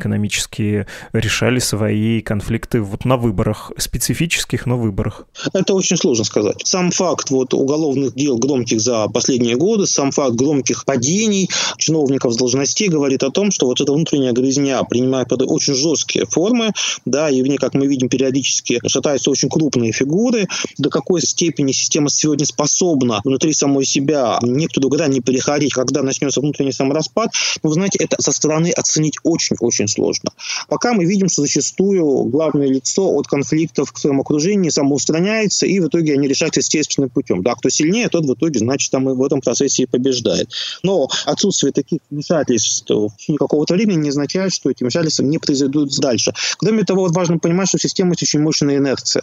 властно-экономические 0.04 0.86
решали 1.12 1.58
свои 1.58 2.20
конфликты 2.20 2.80
вот 2.80 3.04
на 3.04 3.16
выборах, 3.16 3.72
специфических, 3.78 4.66
но 4.66 4.76
выборах. 4.76 5.26
Это 5.52 5.74
очень 5.74 5.96
сложно 5.96 6.24
сказать. 6.24 6.60
Сам 6.64 6.90
факт 6.90 7.30
вот 7.30 7.54
уголовных 7.54 8.14
дел 8.14 8.38
громких 8.38 8.80
за 8.80 9.08
последние 9.08 9.56
годы, 9.56 9.86
сам 9.86 10.10
факт 10.10 10.34
громких 10.34 10.84
падений 10.84 11.48
чиновников 11.78 12.32
с 12.32 12.36
должностей 12.36 12.88
говорит 12.88 13.22
о 13.22 13.30
том, 13.30 13.50
что 13.50 13.66
вот 13.66 13.80
эта 13.80 13.92
внутренняя 13.92 14.32
грызня 14.32 14.82
принимает 14.84 15.32
очень 15.32 15.74
жесткие 15.74 16.26
формы, 16.26 16.72
да, 17.04 17.30
и 17.30 17.42
в 17.42 17.46
ней, 17.46 17.58
как 17.58 17.74
мы 17.74 17.86
видим, 17.86 18.08
периодически 18.08 18.80
шатаются 18.86 19.30
очень 19.30 19.48
крупные 19.48 19.92
фигуры. 19.92 20.46
До 20.78 20.90
какой 20.90 21.20
степени 21.22 21.72
система 21.72 22.10
сегодня 22.10 22.46
способна 22.46 23.20
внутри 23.24 23.52
самой 23.52 23.84
себя 23.84 24.38
некуда 24.42 24.88
грань 24.88 25.12
не 25.12 25.20
переходить, 25.20 25.72
когда 25.72 26.02
начнется 26.02 26.40
внутренний 26.40 26.72
самораспад, 26.72 27.30
ну, 27.62 27.70
знаете, 27.70 27.98
это 27.98 28.20
со 28.20 28.32
стороны 28.32 28.70
оценить 28.70 29.16
очень-очень 29.22 29.88
сложно. 29.94 30.30
Пока 30.68 30.92
мы 30.92 31.04
видим, 31.04 31.28
что 31.28 31.42
зачастую 31.42 32.24
главное 32.24 32.68
лицо 32.68 33.08
от 33.08 33.26
конфликтов 33.26 33.92
в 33.92 33.98
своем 33.98 34.20
окружении 34.20 34.70
самоустраняется, 34.70 35.66
и 35.66 35.80
в 35.80 35.88
итоге 35.88 36.14
они 36.14 36.28
решают 36.28 36.56
естественным 36.56 37.10
путем. 37.10 37.42
Да, 37.42 37.54
кто 37.54 37.68
сильнее, 37.68 38.08
тот 38.08 38.24
в 38.24 38.34
итоге, 38.34 38.58
значит, 38.58 38.90
там 38.90 39.08
и 39.10 39.14
в 39.14 39.22
этом 39.22 39.40
процессе 39.40 39.84
и 39.84 39.86
побеждает. 39.86 40.50
Но 40.82 41.08
отсутствие 41.26 41.72
таких 41.72 42.00
вмешательств 42.10 42.90
в 42.90 43.16
течение 43.16 43.38
какого-то 43.38 43.74
времени 43.74 44.02
не 44.02 44.08
означает, 44.10 44.52
что 44.52 44.70
эти 44.70 44.82
вмешательства 44.82 45.22
не 45.22 45.38
произойдут 45.38 45.90
дальше. 45.98 46.32
Кроме 46.58 46.84
того, 46.84 47.02
вот 47.02 47.14
важно 47.14 47.38
понимать, 47.38 47.68
что 47.68 47.78
в 47.78 47.82
системе 47.82 48.10
есть 48.10 48.22
очень 48.22 48.40
мощная 48.40 48.76
инерция. 48.76 49.22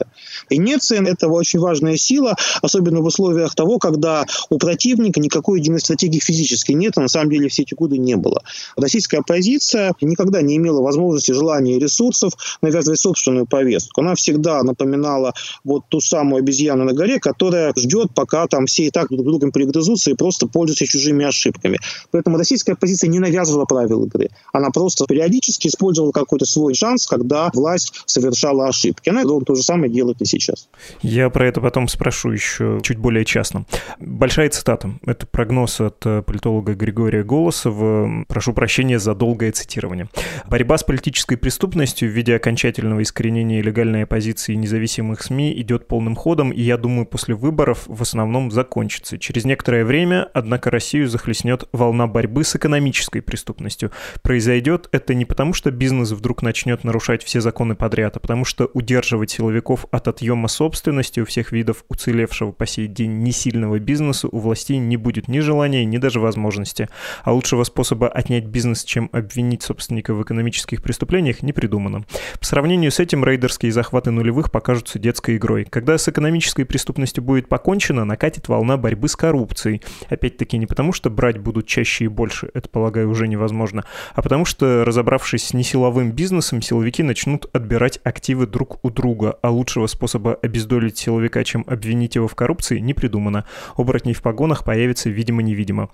Инерция– 0.50 1.04
это 1.06 1.28
очень 1.28 1.60
важная 1.60 1.98
сила, 1.98 2.36
особенно 2.62 3.02
в 3.02 3.06
условиях 3.06 3.56
того, 3.56 3.78
когда 3.78 4.26
у 4.50 4.58
противника 4.58 5.20
никакой 5.20 5.60
единой 5.60 5.80
стратегии 5.80 6.20
физически 6.20 6.72
нет, 6.72 6.94
а 6.98 7.02
на 7.02 7.08
самом 7.08 7.30
деле 7.30 7.50
все 7.50 7.64
эти 7.64 7.74
годы 7.74 7.98
не 7.98 8.16
было. 8.16 8.42
Российская 8.78 9.20
оппозиция 9.20 9.94
никогда 10.02 10.42
не 10.42 10.51
имела 10.56 10.82
возможности, 10.82 11.32
желания 11.32 11.76
и 11.76 11.80
ресурсов 11.80 12.34
навязывать 12.62 13.00
собственную 13.00 13.46
повестку. 13.46 14.02
Она 14.02 14.16
всегда 14.16 14.64
напоминала 14.64 15.34
вот 15.64 15.84
ту 15.90 16.00
самую 16.02 16.40
обезьяну 16.40 16.84
на 16.84 16.94
горе, 16.94 17.20
которая 17.20 17.74
ждет, 17.78 18.10
пока 18.16 18.48
там 18.48 18.66
все 18.66 18.84
и 18.88 18.92
так 18.92 19.10
друг 19.10 19.26
другом 19.26 19.52
перегрызутся 19.52 20.12
и 20.12 20.16
просто 20.16 20.48
пользуются 20.48 20.86
чужими 20.86 21.26
ошибками. 21.26 21.80
Поэтому 22.12 22.38
российская 22.38 22.74
оппозиция 22.74 23.10
не 23.10 23.20
навязывала 23.20 23.66
правил 23.66 24.06
игры. 24.06 24.30
Она 24.54 24.70
просто 24.70 25.06
периодически 25.06 25.68
использовала 25.68 26.12
какой-то 26.12 26.46
свой 26.46 26.74
шанс, 26.74 27.08
когда 27.08 27.50
власть 27.54 27.94
совершала 28.06 28.68
ошибки. 28.68 29.10
Она 29.10 29.24
то 29.24 29.56
же 29.56 29.64
самое 29.64 29.92
делает 29.92 30.22
и 30.22 30.26
сейчас. 30.26 30.68
Я 31.02 31.30
про 31.30 31.48
это 31.48 31.62
потом 31.62 31.88
спрошу 31.88 32.32
еще 32.32 32.80
чуть 32.84 32.98
более 32.98 33.26
частно. 33.26 33.66
Большая 34.00 34.50
цитата. 34.50 34.92
Это 35.06 35.26
прогноз 35.28 35.80
от 35.80 36.00
политолога 36.00 36.74
Григория 36.74 37.24
Голосова. 37.24 38.26
Прошу 38.28 38.54
прощения 38.54 39.00
за 39.00 39.16
долгое 39.16 39.52
цитирование. 39.52 40.10
Борьба 40.48 40.78
с 40.78 40.84
политической 40.84 41.36
преступностью 41.36 42.10
в 42.10 42.12
виде 42.12 42.36
окончательного 42.36 43.04
искоренения 43.04 43.62
легальной 43.62 44.04
оппозиции 44.04 44.56
независимых 44.56 45.22
СМИ 45.22 45.54
идет 45.62 45.88
полным 45.88 46.16
ходом, 46.16 46.52
и 46.52 46.62
я 46.62 46.78
думаю, 46.78 47.06
после 47.06 47.36
выборов 47.36 47.84
в 47.86 48.02
основном 48.02 48.52
закончится. 48.52 49.18
Через 49.18 49.46
некоторое 49.46 49.86
время, 49.86 50.30
однако, 50.34 50.72
Россию 50.72 51.08
захлестнет 51.08 51.66
волна 51.72 52.08
борьбы 52.08 52.44
с 52.44 52.56
экономической 52.56 53.22
преступностью. 53.22 53.92
Произойдет 54.22 54.90
это 54.92 55.14
не 55.14 55.26
потому, 55.26 55.54
что 55.54 55.72
бизнес 55.72 56.12
вдруг 56.12 56.42
начнет 56.42 56.84
нарушать 56.84 57.24
все 57.24 57.42
законы 57.42 57.76
подряд, 57.76 58.18
а 58.18 58.20
потому 58.20 58.46
что 58.46 58.70
удерживать 58.74 59.32
силовиков 59.32 59.86
от 59.92 60.08
отъема 60.08 60.48
собственности 60.48 61.20
у 61.20 61.26
всех 61.26 61.52
видов 61.52 61.86
уцелевшего 61.90 62.52
по 62.52 62.66
сей 62.66 62.88
день 62.88 63.20
несильного 63.20 63.80
бизнеса 63.80 64.28
у 64.32 64.40
властей 64.40 64.78
не 64.78 64.98
будет 64.98 65.28
ни 65.28 65.40
желания, 65.40 65.86
ни 65.86 65.98
даже 65.98 66.20
возможности. 66.20 66.90
А 67.24 67.34
лучшего 67.34 67.64
способа 67.64 68.08
отнять 68.08 68.46
бизнес, 68.46 68.84
чем 68.84 69.10
обвинить 69.12 69.64
собственника 69.64 70.14
в 70.14 70.22
экономических 70.32 70.82
преступлениях, 70.82 71.44
не 71.44 71.52
придумано. 71.52 72.04
По 72.40 72.46
сравнению 72.46 72.92
с 72.92 73.00
этим 73.00 73.26
рейдерские 73.26 73.72
захваты 73.72 74.12
нулевых 74.12 74.50
покажутся 74.50 74.98
детской 74.98 75.36
игрой. 75.36 75.66
Когда 75.70 75.98
с 75.98 76.08
экономической 76.08 76.64
преступностью 76.64 77.22
будет 77.24 77.50
покончено, 77.50 78.06
накатит 78.06 78.48
волна 78.48 78.78
борьбы 78.78 79.10
с 79.10 79.16
коррупцией. 79.16 79.82
Опять-таки 80.10 80.58
не 80.58 80.66
потому, 80.66 80.94
что 80.94 81.10
брать 81.10 81.38
будут 81.38 81.68
чаще 81.68 82.06
и 82.06 82.08
больше, 82.08 82.50
это, 82.54 82.70
полагаю, 82.70 83.10
уже 83.10 83.28
невозможно, 83.28 83.84
а 84.16 84.22
потому 84.22 84.46
что, 84.46 84.86
разобравшись 84.86 85.48
с 85.48 85.54
несиловым 85.54 86.12
бизнесом, 86.12 86.62
силовики 86.62 87.04
начнут 87.04 87.48
отбирать 87.54 88.00
активы 88.04 88.48
друг 88.48 88.80
у 88.84 88.90
друга, 88.90 89.38
а 89.42 89.50
лучшего 89.50 89.88
способа 89.88 90.38
обездолить 90.42 90.98
силовика, 90.98 91.44
чем 91.44 91.66
обвинить 91.68 92.16
его 92.16 92.28
в 92.28 92.36
коррупции, 92.36 92.80
не 92.80 92.94
придумано. 92.94 93.46
Оборотней 93.76 94.14
в 94.14 94.22
погонах 94.22 94.64
появится 94.64 95.10
видимо-невидимо. 95.10 95.90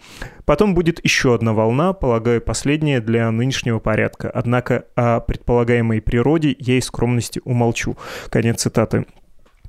Потом 0.46 0.76
будет 0.76 1.04
еще 1.04 1.34
одна 1.34 1.54
волна, 1.54 1.94
полагаю, 1.94 2.42
последняя 2.42 3.02
для 3.02 3.32
нынешнего 3.32 3.80
порядка. 3.80 4.27
Однако 4.30 4.86
о 4.96 5.20
предполагаемой 5.20 6.02
природе 6.02 6.56
я 6.60 6.78
из 6.78 6.86
скромности 6.86 7.42
умолчу. 7.44 7.98
Конец 8.30 8.62
цитаты. 8.62 9.06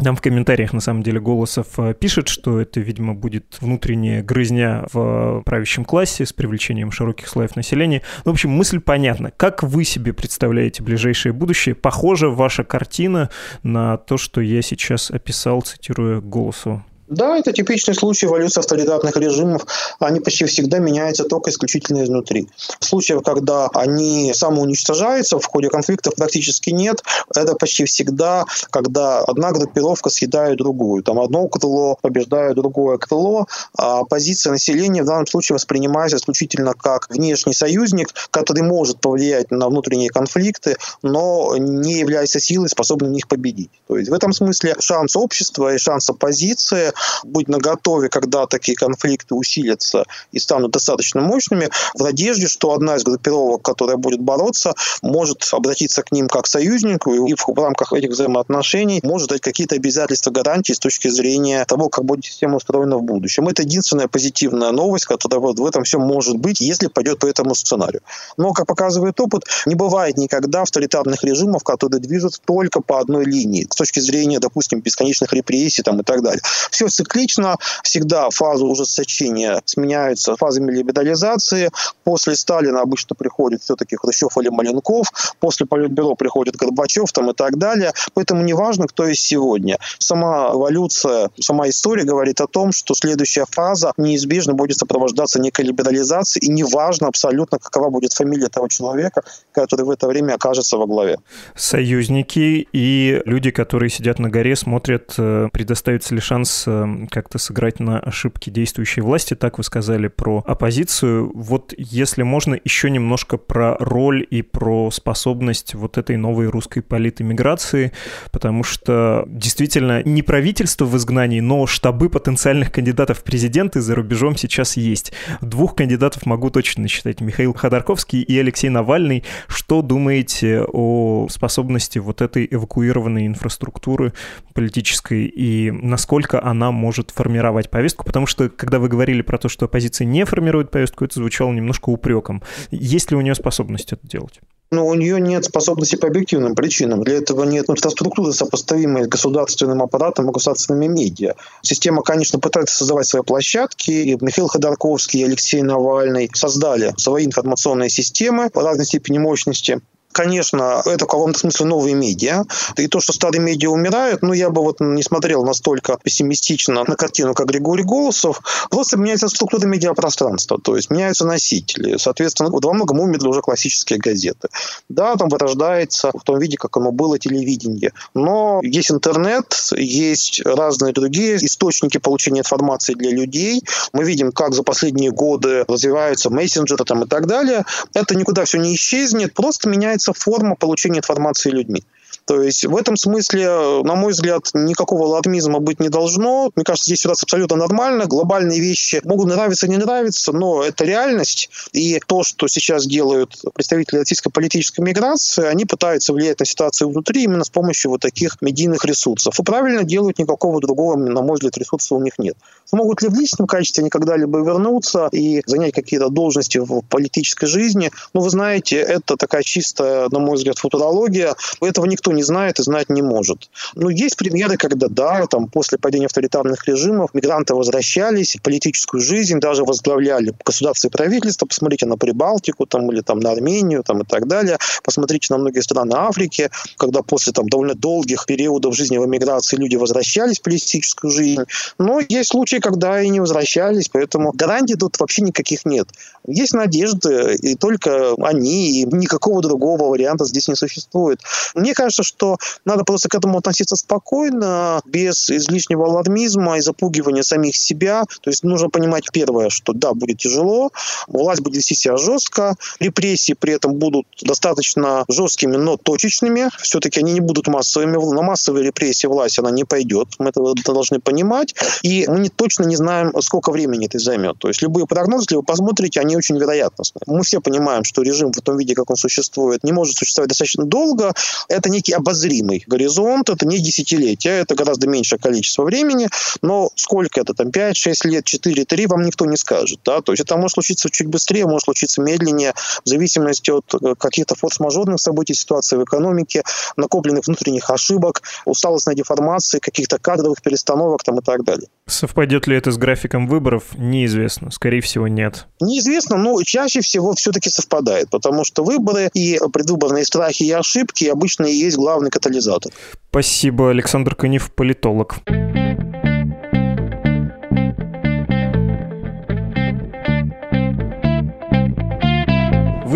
Там 0.03 0.15
в 0.15 0.21
комментариях, 0.21 0.73
на 0.73 0.81
самом 0.81 1.03
деле, 1.03 1.19
Голосов 1.19 1.67
э, 1.79 1.93
пишет, 1.93 2.29
что 2.29 2.61
это, 2.61 2.79
видимо, 2.79 3.15
будет 3.15 3.59
внутренняя 3.61 4.23
грызня 4.23 4.85
в 4.93 5.43
правящем 5.45 5.85
классе 5.85 6.25
с 6.25 6.33
привлечением 6.33 6.93
широких 6.93 7.27
слоев 7.27 7.57
населения. 7.57 8.03
Ну, 8.25 8.31
в 8.31 8.35
общем, 8.35 8.51
мысль 8.51 8.79
понятна. 8.79 9.33
Как 9.37 9.65
вы 9.65 9.83
себе 9.83 10.13
представляете 10.13 10.85
ближайшее 10.85 11.33
будущее? 11.33 11.75
Похожа 11.75 12.29
ваша 12.29 12.63
картина 12.63 13.29
на 13.65 13.97
то, 13.97 14.19
что 14.19 14.41
я 14.41 14.63
сейчас 14.63 15.11
описал, 15.11 15.63
цитируя 15.63 16.21
Голосу? 16.21 16.85
Да, 17.09 17.39
это 17.39 17.55
типичный 17.55 17.95
случай 17.95 18.27
эволюции 18.27 18.61
авторитарных 18.61 19.17
режимов. 19.17 19.67
Они 19.99 20.21
почти 20.21 20.45
всегда 20.45 20.79
меняются 20.79 21.25
только 21.25 21.51
исключительно 21.51 22.05
изнутри. 22.05 22.49
Случаев, 22.81 23.23
когда 23.23 23.69
они 23.73 24.35
самоуничтожаются, 24.35 25.39
в 25.39 25.47
ходе 25.47 25.71
конфликтов 25.71 26.15
практически 26.17 26.69
нет. 26.69 27.03
Это 27.35 27.55
почти 27.55 27.87
всегда, 27.87 28.45
когда 28.71 29.21
одна 29.21 29.53
группировка 29.53 30.11
съедает 30.11 30.59
другую. 30.59 31.03
Там 31.03 31.19
одно 31.19 31.49
крыло 31.49 31.97
побеждает 32.03 32.57
другое 32.57 32.99
крыло, 32.99 33.47
а 33.79 34.05
позиция 34.05 34.51
населения 34.51 35.03
в 35.03 35.07
данном 35.07 35.27
случае 35.27 35.55
воспринимается 35.55 36.19
исключительно 36.19 36.75
как 36.75 37.09
внешний 37.09 37.55
союзник, 37.55 38.09
который 38.31 38.63
может 38.63 39.01
повлиять 39.01 39.51
на 39.51 39.69
внутренние 39.69 40.11
конфликты, 40.11 40.77
но 41.03 41.57
не 41.57 42.01
является 42.01 42.39
силой, 42.39 42.69
способной 42.69 43.09
в 43.09 43.13
них 43.13 43.29
победить. 43.29 43.71
То 43.87 43.97
есть 43.97 44.11
в 44.11 44.13
этом 44.13 44.35
смысле 44.35 44.77
шанс 44.79 45.17
общества 45.17 45.75
и 45.75 45.79
шанс 45.79 46.11
оппозиции 46.11 46.93
быть 47.25 47.49
наготове, 47.49 48.09
когда 48.09 48.47
такие 48.47 48.77
конфликты 48.77 49.35
усилятся 49.35 50.05
и 50.33 50.39
станут 50.39 50.73
достаточно 50.73 51.21
мощными, 51.21 51.69
в 51.95 52.03
надежде, 52.03 52.49
что 52.49 52.73
одна 52.73 52.97
из 52.97 53.05
группировок, 53.05 53.63
которая 53.63 53.97
будет 53.97 54.21
бороться, 54.21 54.75
может 55.03 55.49
обратиться 55.53 56.03
к 56.03 56.13
ним 56.13 56.29
как 56.29 56.47
союзнику 56.47 57.13
и 57.15 57.35
в 57.35 57.59
рамках 57.59 57.93
этих 57.93 58.11
взаимоотношений 58.11 59.01
может 59.03 59.29
дать 59.29 59.41
какие-то 59.41 59.77
обязательства, 59.77 60.31
гарантии 60.31 60.73
с 60.73 60.79
точки 60.79 61.09
зрения 61.09 61.65
того, 61.65 61.89
как 61.89 62.05
будет 62.05 62.25
система 62.25 62.57
устроена 62.57 62.97
в 62.99 63.03
будущем. 63.03 63.49
Это 63.49 63.63
единственная 63.63 64.09
позитивная 64.09 64.73
новость, 64.73 65.07
которая 65.07 65.41
вот 65.41 65.59
в 65.59 65.67
этом 65.67 65.85
все 65.85 65.99
может 65.99 66.37
быть, 66.37 66.61
если 66.61 66.89
пойдет 66.89 67.19
по 67.19 67.27
этому 67.27 67.55
сценарию. 67.55 68.03
Но, 68.37 68.53
как 68.53 68.67
показывает 68.67 69.21
опыт, 69.21 69.45
не 69.67 69.75
бывает 69.75 70.17
никогда 70.17 70.63
авторитарных 70.63 71.25
режимов, 71.25 71.65
которые 71.65 72.01
движутся 72.01 72.41
только 72.45 72.81
по 72.81 73.01
одной 73.01 73.25
линии, 73.25 73.67
с 73.71 73.77
точки 73.77 74.01
зрения, 74.01 74.39
допустим, 74.39 74.81
бесконечных 74.81 75.33
репрессий 75.33 75.83
там, 75.83 76.01
и 76.01 76.05
так 76.05 76.23
далее. 76.23 76.43
Все 76.71 76.88
все 76.89 77.05
циклично, 77.09 77.57
всегда 77.83 78.29
фазы 78.31 78.65
ужесточения 78.65 79.63
сменяются 79.65 80.37
фазами 80.37 80.71
либерализации. 80.73 81.71
После 82.05 82.35
Сталина 82.37 82.81
обычно 82.81 83.17
приходит 83.17 83.63
все-таки 83.63 83.97
Хрущев 83.97 84.37
или 84.39 84.49
Маленков, 84.49 85.07
после 85.41 85.67
Политбюро 85.67 86.15
приходит 86.15 86.57
Горбачев 86.57 87.11
там, 87.13 87.31
и 87.31 87.35
так 87.35 87.57
далее. 87.57 87.93
Поэтому 88.15 88.43
неважно, 88.43 88.87
кто 88.87 89.07
есть 89.07 89.23
сегодня. 89.23 89.79
Сама 89.99 90.51
эволюция, 90.53 91.31
сама 91.41 91.69
история 91.69 92.05
говорит 92.05 92.41
о 92.41 92.47
том, 92.47 92.73
что 92.73 92.95
следующая 92.95 93.47
фаза 93.51 93.93
неизбежно 93.97 94.55
будет 94.55 94.77
сопровождаться 94.77 95.41
некой 95.41 95.65
либерализацией, 95.65 96.47
и 96.47 96.51
неважно 96.51 97.09
абсолютно, 97.09 97.59
какова 97.59 97.91
будет 97.91 98.13
фамилия 98.13 98.49
того 98.49 98.69
человека, 98.69 99.23
который 99.53 99.85
в 99.85 99.91
это 99.91 100.07
время 100.07 100.35
окажется 100.35 100.77
во 100.77 100.87
главе. 100.87 101.19
Союзники 101.57 102.69
и 102.73 103.23
люди, 103.25 103.51
которые 103.51 103.91
сидят 103.91 104.19
на 104.19 104.29
горе, 104.29 104.57
смотрят, 104.57 105.15
э, 105.17 105.49
предоставится 105.53 106.15
ли 106.15 106.21
шанс 106.21 106.65
э, 106.85 107.07
как-то 107.11 107.39
сыграть 107.39 107.81
на 107.81 107.99
ошибки 107.99 108.51
действующей 108.51 109.03
власти, 109.03 109.35
так 109.35 109.59
вы 109.59 109.65
сказали 109.65 110.09
про 110.09 110.43
оппозицию. 110.47 111.31
Вот 111.35 111.75
если 111.77 112.23
можно 112.23 112.59
еще 112.65 112.91
немножко 112.91 113.37
про 113.37 113.77
роль 113.79 114.27
и 114.29 114.43
про 114.43 114.91
способность 114.91 115.75
вот 115.75 115.99
этой 115.99 116.17
новой 116.17 116.49
русской 116.49 116.81
политэмиграции, 116.81 117.93
потому 118.31 118.63
что 118.63 119.25
действительно 119.27 120.03
не 120.03 120.23
правительство 120.23 120.85
в 120.85 120.97
изгнании, 120.97 121.41
но 121.41 121.67
штабы 121.67 122.09
потенциальных 122.09 122.73
кандидатов 122.73 123.19
в 123.19 123.25
президенты 123.25 123.81
за 123.81 123.95
рубежом 123.95 124.37
сейчас 124.37 124.77
есть. 124.77 125.13
Двух 125.41 125.75
кандидатов 125.75 126.27
могу 126.27 126.51
точно 126.51 126.83
насчитать. 126.83 127.21
Михаил 127.21 127.55
Ходорковский 127.55 128.23
и 128.23 128.39
Алексей 128.39 128.69
Навальный. 128.69 129.25
Что 129.47 129.83
думаете 129.83 130.63
о 130.63 131.29
способности 131.31 131.99
вот 131.99 132.21
этой 132.21 132.47
эвакуированной 132.51 133.27
инфраструктуры 133.27 134.13
политической 134.55 135.27
и 135.27 135.71
насколько 135.71 136.43
она 136.45 136.68
может 136.71 137.11
формировать 137.11 137.71
повестку? 137.71 138.05
Потому 138.05 138.27
что, 138.27 138.49
когда 138.49 138.79
вы 138.79 138.89
говорили 138.89 139.23
про 139.23 139.39
то, 139.39 139.49
что 139.49 139.67
оппозиция 139.67 140.07
не 140.07 140.25
формирует 140.25 140.71
повестку, 140.71 141.05
это 141.05 141.15
звучало 141.15 141.53
немножко 141.53 141.91
упреком. 141.91 142.43
Есть 142.71 143.11
ли 143.11 143.17
у 143.17 143.21
нее 143.21 143.35
способность 143.35 143.93
это 143.93 144.07
делать? 144.07 144.41
Но 144.71 144.87
у 144.87 144.95
нее 144.95 145.19
нет 145.19 145.47
способности 145.47 145.97
по 145.97 146.09
объективным 146.09 146.55
причинам. 146.55 147.03
Для 147.03 147.17
этого 147.17 147.45
нет 147.45 147.71
инфраструктуры, 147.71 148.33
сопоставимой 148.33 149.05
с 149.05 149.09
государственным 149.09 149.83
аппаратом 149.83 150.29
и 150.29 150.33
государственными 150.33 150.87
медиа. 150.87 151.35
Система, 151.63 152.03
конечно, 152.03 152.39
пытается 152.39 152.77
создавать 152.77 153.07
свои 153.07 153.23
площадки. 153.23 153.91
И 153.91 154.19
Михаил 154.21 154.49
Ходорковский 154.49 155.21
и 155.21 155.25
Алексей 155.25 155.63
Навальный 155.63 156.31
создали 156.35 156.93
свои 156.99 157.25
информационные 157.25 157.89
системы 157.89 158.51
по 158.51 158.63
разной 158.63 158.85
степени 158.85 159.19
мощности 159.19 159.81
конечно, 160.19 160.83
это 160.85 161.05
в 161.05 161.09
каком-то 161.09 161.39
смысле 161.39 161.67
новые 161.67 161.95
медиа. 161.95 162.43
И 162.77 162.89
то, 162.89 162.99
что 162.99 163.13
старые 163.13 163.41
медиа 163.41 163.71
умирают, 163.71 164.23
ну, 164.23 164.33
я 164.33 164.51
бы 164.51 164.63
вот 164.63 164.81
не 164.81 165.03
смотрел 165.05 165.45
настолько 165.45 165.97
пессимистично 166.03 166.83
на 166.85 166.97
картину, 166.97 167.35
как 167.35 167.47
Григорий 167.47 167.85
Голосов. 167.85 168.41
Просто 168.69 168.97
меняется 168.99 169.29
структура 169.29 169.65
медиапространства, 169.67 170.59
то 170.61 170.75
есть 170.75 170.91
меняются 170.91 171.25
носители. 171.25 171.99
Соответственно, 171.99 172.51
во 172.51 172.73
многом 172.73 172.99
умерли 172.99 173.29
уже 173.29 173.43
классические 173.43 174.01
газеты. 174.01 174.49
Да, 174.89 175.15
там 175.15 175.29
вырождается 175.29 176.11
в 176.13 176.25
том 176.25 176.41
виде, 176.41 176.57
как 176.57 176.77
оно 176.77 176.91
было 176.91 177.19
телевидение. 177.19 177.93
Но 178.15 178.61
есть 178.65 178.91
интернет, 178.91 179.55
есть 179.77 180.43
разные 180.45 180.93
другие 180.93 181.37
источники 181.37 181.99
получения 181.99 182.41
информации 182.41 182.95
для 182.95 183.13
людей. 183.13 183.63
Мы 183.93 184.03
видим, 184.03 184.33
как 184.33 184.55
за 184.55 184.65
последние 184.65 185.13
годы 185.13 185.65
развиваются 185.69 186.29
мессенджеры 186.29 186.85
там, 186.85 187.05
и 187.05 187.07
так 187.07 187.27
далее. 187.29 187.65
Это 187.95 188.17
никуда 188.17 188.45
все 188.45 188.59
не 188.59 188.75
исчезнет, 188.75 189.33
просто 189.35 189.69
меняется 189.69 190.08
форма 190.13 190.57
получения 190.57 190.99
информации 190.99 191.51
людьми. 191.51 191.83
То 192.29 192.43
есть 192.43 192.67
в 192.67 192.77
этом 192.77 192.97
смысле, 192.97 193.83
на 193.85 193.95
мой 193.95 194.13
взгляд, 194.13 194.51
никакого 194.53 195.07
алармизма 195.07 195.61
быть 195.61 195.81
не 195.81 195.89
должно. 195.89 196.53
Мне 196.55 196.65
кажется, 196.65 196.91
здесь 196.91 197.01
ситуация 197.01 197.25
абсолютно 197.25 197.57
нормально. 197.57 198.05
Глобальные 198.05 198.61
вещи 198.61 199.01
могут 199.05 199.29
нравиться, 199.29 199.67
не 199.67 199.79
нравиться, 199.79 200.33
но 200.33 200.63
это 200.63 200.85
реальность. 200.85 201.49
И 201.73 201.99
то, 202.07 202.25
что 202.25 202.47
сейчас 202.47 202.87
делают 202.87 203.35
представители 203.55 204.01
российской 204.01 204.29
политической 204.29 204.83
миграции, 204.83 205.47
они 205.47 205.65
пытаются 205.65 206.13
влиять 206.13 206.39
на 206.41 206.45
ситуацию 206.45 206.91
внутри 206.91 207.25
именно 207.25 207.45
с 207.45 207.49
помощью 207.49 207.93
вот 207.93 208.03
таких 208.03 208.43
медийных 208.43 208.85
ресурсов. 208.85 209.41
И 209.41 209.43
правильно 209.43 209.83
делают, 209.83 210.19
никакого 210.19 210.61
другого, 210.61 210.97
на 210.97 211.23
мой 211.23 211.37
взгляд, 211.37 211.57
ресурса 211.57 211.95
у 211.95 212.03
них 212.03 212.19
нет. 212.19 212.37
Смогут 212.67 213.01
ли 213.01 213.09
в 213.09 213.15
личном 213.15 213.47
качестве 213.47 213.81
они 213.81 213.89
когда-либо 213.89 214.41
вернуться 214.41 215.09
и 215.13 215.43
занять 215.47 215.73
какие-то 215.73 216.11
должности 216.11 216.59
в 216.59 216.83
политической 216.83 217.47
жизни? 217.47 217.91
Ну, 218.13 218.21
вы 218.21 218.29
знаете, 218.29 218.77
это 218.77 219.17
такая 219.17 219.43
чистая, 219.43 220.11
на 220.11 220.19
мой 220.19 220.37
взгляд, 220.37 220.59
футурология. 220.59 221.35
Этого 221.63 221.87
никто 221.87 222.13
не 222.13 222.18
знает 222.23 222.59
и 222.59 222.63
знать 222.63 222.89
не 222.89 223.03
может. 223.03 223.51
Но 223.75 223.91
есть 223.91 224.17
примеры, 224.17 224.57
когда, 224.57 224.89
да, 224.89 225.27
там, 225.27 225.49
после 225.49 225.79
падения 225.79 226.07
авторитарных 226.07 226.67
режимов 226.67 227.15
мигранты 227.15 227.55
возвращались 227.55 228.37
политическую 228.43 229.01
жизнь, 229.01 229.41
даже 229.41 229.65
возглавляли 229.65 230.35
государство 230.45 230.89
и 230.89 230.91
правительство. 230.91 231.47
Посмотрите 231.47 231.87
на 231.87 231.97
Прибалтику 231.97 232.67
там, 232.67 232.91
или 232.91 233.01
там, 233.01 233.21
на 233.21 233.33
Армению 233.33 233.83
там, 233.83 234.03
и 234.03 234.05
так 234.05 234.27
далее. 234.27 234.59
Посмотрите 234.83 235.29
на 235.31 235.39
многие 235.39 235.61
страны 235.61 235.95
Африки, 235.95 236.51
когда 236.77 237.03
после 237.03 237.33
там, 237.33 237.49
довольно 237.49 237.75
долгих 237.75 238.27
периодов 238.27 238.75
жизни 238.75 238.99
в 238.99 239.07
эмиграции 239.07 239.57
люди 239.57 239.77
возвращались 239.77 240.39
в 240.39 240.43
политическую 240.43 241.11
жизнь. 241.11 241.45
Но 241.79 242.01
есть 242.01 242.31
случаи, 242.31 242.57
когда 242.57 243.01
и 243.01 243.09
не 243.09 243.21
возвращались, 243.21 243.89
поэтому 243.89 244.33
гарантий 244.33 244.75
тут 244.75 244.99
вообще 244.99 245.23
никаких 245.23 245.65
нет. 245.65 245.89
Есть 246.27 246.55
надежды, 246.55 247.37
и 247.41 247.55
только 247.55 248.15
они, 248.23 248.83
и 248.83 248.85
никакого 248.85 249.43
другого 249.43 249.85
варианта 249.85 250.25
здесь 250.25 250.49
не 250.49 250.55
существует. 250.55 251.21
Мне 251.55 251.75
кажется, 251.75 252.03
что 252.09 252.37
надо 252.65 252.85
просто 252.85 253.09
к 253.09 253.15
этому 253.15 253.39
относиться 253.39 253.77
спокойно, 253.77 254.81
без 254.85 255.31
излишнего 255.31 255.87
алармизма 255.87 256.59
и 256.59 256.61
запугивания 256.61 257.23
самих 257.23 257.57
себя. 257.57 258.05
То 258.21 258.31
есть 258.31 258.43
нужно 258.43 258.69
понимать 258.69 259.05
первое, 259.13 259.51
что 259.51 259.73
да, 259.73 259.95
будет 259.95 260.19
тяжело, 260.19 260.71
власть 261.07 261.41
будет 261.41 261.57
вести 261.57 261.75
себя 261.75 261.97
жестко, 261.97 262.57
репрессии 262.81 263.35
при 263.35 263.55
этом 263.55 263.75
будут 263.75 264.07
достаточно 264.23 265.05
жесткими, 265.09 265.57
но 265.57 265.77
точечными. 265.77 266.49
Все-таки 266.61 267.01
они 267.01 267.13
не 267.13 267.21
будут 267.21 267.47
массовыми. 267.47 267.97
На 268.15 268.23
массовые 268.23 268.65
репрессии 268.65 269.07
власть 269.07 269.39
она 269.39 269.51
не 269.51 269.65
пойдет. 269.65 270.09
Мы 270.19 270.31
это 270.31 270.73
должны 270.73 271.01
понимать. 271.01 271.55
И 271.83 272.07
мы 272.09 272.21
не, 272.21 272.29
точно 272.29 272.65
не 272.65 272.77
знаем, 272.77 273.13
сколько 273.21 273.51
времени 273.51 273.87
это 273.87 273.99
займет. 273.99 274.39
То 274.39 274.49
есть 274.49 274.63
любые 274.63 274.87
прогнозы, 274.87 275.25
если 275.25 275.37
вы 275.37 275.43
посмотрите, 275.43 276.01
они 276.01 276.17
очень 276.17 276.39
вероятностны. 276.39 277.01
Мы 277.07 277.23
все 277.23 277.41
понимаем, 277.41 277.85
что 277.85 278.03
режим 278.03 278.33
в 278.33 278.41
том 278.41 278.57
виде, 278.57 278.75
как 278.75 278.91
он 278.91 278.97
существует, 278.97 279.65
не 279.65 279.73
может 279.73 279.97
существовать 279.97 280.29
достаточно 280.29 280.65
долго. 280.65 281.13
Это 281.49 281.69
некий 281.69 281.93
обозримый 281.99 282.65
горизонт, 282.67 283.29
это 283.29 283.47
не 283.47 283.59
десятилетия, 283.59 284.41
это 284.41 284.55
гораздо 284.55 284.89
меньшее 284.89 285.19
количество 285.19 285.65
времени, 285.65 286.09
но 286.43 286.71
сколько 286.77 287.21
это, 287.21 287.35
там, 287.35 287.49
5-6 287.49 288.09
лет, 288.09 288.25
4-3, 288.25 288.87
вам 288.89 289.03
никто 289.03 289.27
не 289.27 289.37
скажет, 289.37 289.81
да, 289.85 290.01
то 290.01 290.13
есть 290.13 290.23
это 290.23 290.37
может 290.37 290.55
случиться 290.55 290.89
чуть 290.91 291.09
быстрее, 291.09 291.47
может 291.47 291.65
случиться 291.65 292.01
медленнее, 292.01 292.55
в 292.85 292.89
зависимости 292.89 293.51
от 293.51 293.75
э, 293.75 293.95
каких-то 293.97 294.35
форс-мажорных 294.35 295.01
событий, 295.01 295.35
ситуации 295.35 295.77
в 295.77 295.85
экономике, 295.85 296.43
накопленных 296.77 297.27
внутренних 297.27 297.71
ошибок, 297.71 298.23
усталостной 298.45 298.95
деформации, 298.95 299.59
каких-то 299.59 299.99
кадровых 299.99 300.43
перестановок 300.43 301.03
там 301.03 301.19
и 301.19 301.23
так 301.23 301.45
далее. 301.45 301.69
Совпадет 301.87 302.47
ли 302.47 302.57
это 302.57 302.71
с 302.71 302.77
графиком 302.77 303.27
выборов, 303.27 303.65
неизвестно. 303.77 304.51
Скорее 304.51 304.81
всего, 304.81 305.09
нет. 305.09 305.47
Неизвестно, 305.61 306.17
но 306.17 306.41
чаще 306.43 306.81
всего 306.81 307.15
все-таки 307.15 307.51
совпадает, 307.51 308.11
потому 308.11 308.45
что 308.45 308.63
выборы 308.63 309.11
и 309.15 309.39
предвыборные 309.53 310.05
страхи 310.05 310.45
и 310.45 310.53
ошибки 310.53 311.07
обычно 311.07 311.47
и 311.47 311.55
есть 311.55 311.77
главный 311.89 312.11
катализатор. 312.11 312.71
Спасибо, 313.11 313.71
Александр 313.71 314.15
Конев, 314.15 314.53
политолог. 314.55 315.17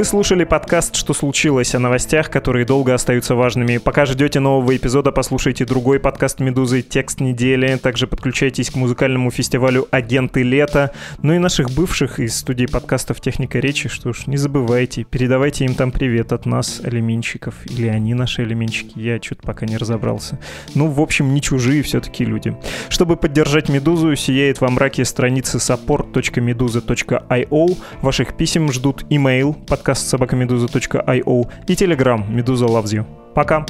Вы 0.02 0.06
слушали 0.06 0.42
подкаст 0.42 0.96
«Что 0.96 1.14
случилось?» 1.14 1.76
о 1.76 1.78
новостях, 1.78 2.28
которые 2.28 2.66
долго 2.66 2.92
остаются 2.92 3.36
важными. 3.36 3.76
Пока 3.76 4.04
ждете 4.04 4.40
нового 4.40 4.76
эпизода, 4.76 5.12
послушайте 5.12 5.64
другой 5.64 6.00
подкаст 6.00 6.40
«Медузы. 6.40 6.82
Текст 6.82 7.20
недели». 7.20 7.76
Также 7.76 8.08
подключайтесь 8.08 8.70
к 8.70 8.74
музыкальному 8.74 9.30
фестивалю 9.30 9.86
«Агенты 9.92 10.42
лета». 10.42 10.90
Ну 11.22 11.34
и 11.34 11.38
наших 11.38 11.70
бывших 11.70 12.18
из 12.18 12.36
студии 12.36 12.66
подкастов 12.66 13.20
«Техника 13.20 13.60
речи». 13.60 13.88
Что 13.88 14.12
ж, 14.12 14.26
не 14.26 14.36
забывайте, 14.36 15.04
передавайте 15.04 15.66
им 15.66 15.76
там 15.76 15.92
привет 15.92 16.32
от 16.32 16.46
нас, 16.46 16.80
алименщиков. 16.82 17.54
Или 17.66 17.86
они 17.86 18.14
наши 18.14 18.42
алименщики, 18.42 18.98
я 18.98 19.22
что-то 19.22 19.42
пока 19.42 19.66
не 19.66 19.76
разобрался. 19.76 20.40
Ну, 20.74 20.88
в 20.88 21.00
общем, 21.00 21.32
не 21.32 21.40
чужие 21.40 21.84
все-таки 21.84 22.24
люди. 22.24 22.56
Чтобы 22.88 23.16
поддержать 23.16 23.68
«Медузу», 23.68 24.16
сияет 24.16 24.60
во 24.60 24.68
мраке 24.68 25.04
страницы 25.04 25.58
support.meduza.io. 25.58 27.78
Ваших 28.00 28.36
писем 28.36 28.72
ждут 28.72 29.04
имейл, 29.08 29.54
подкаст 29.54 29.91
собакамедуза.io 29.98 31.48
и 31.66 31.76
телеграм 31.76 32.24
«Медуза 32.28 32.66
loves 32.66 32.92
you». 32.92 33.04
Пока. 33.34 33.64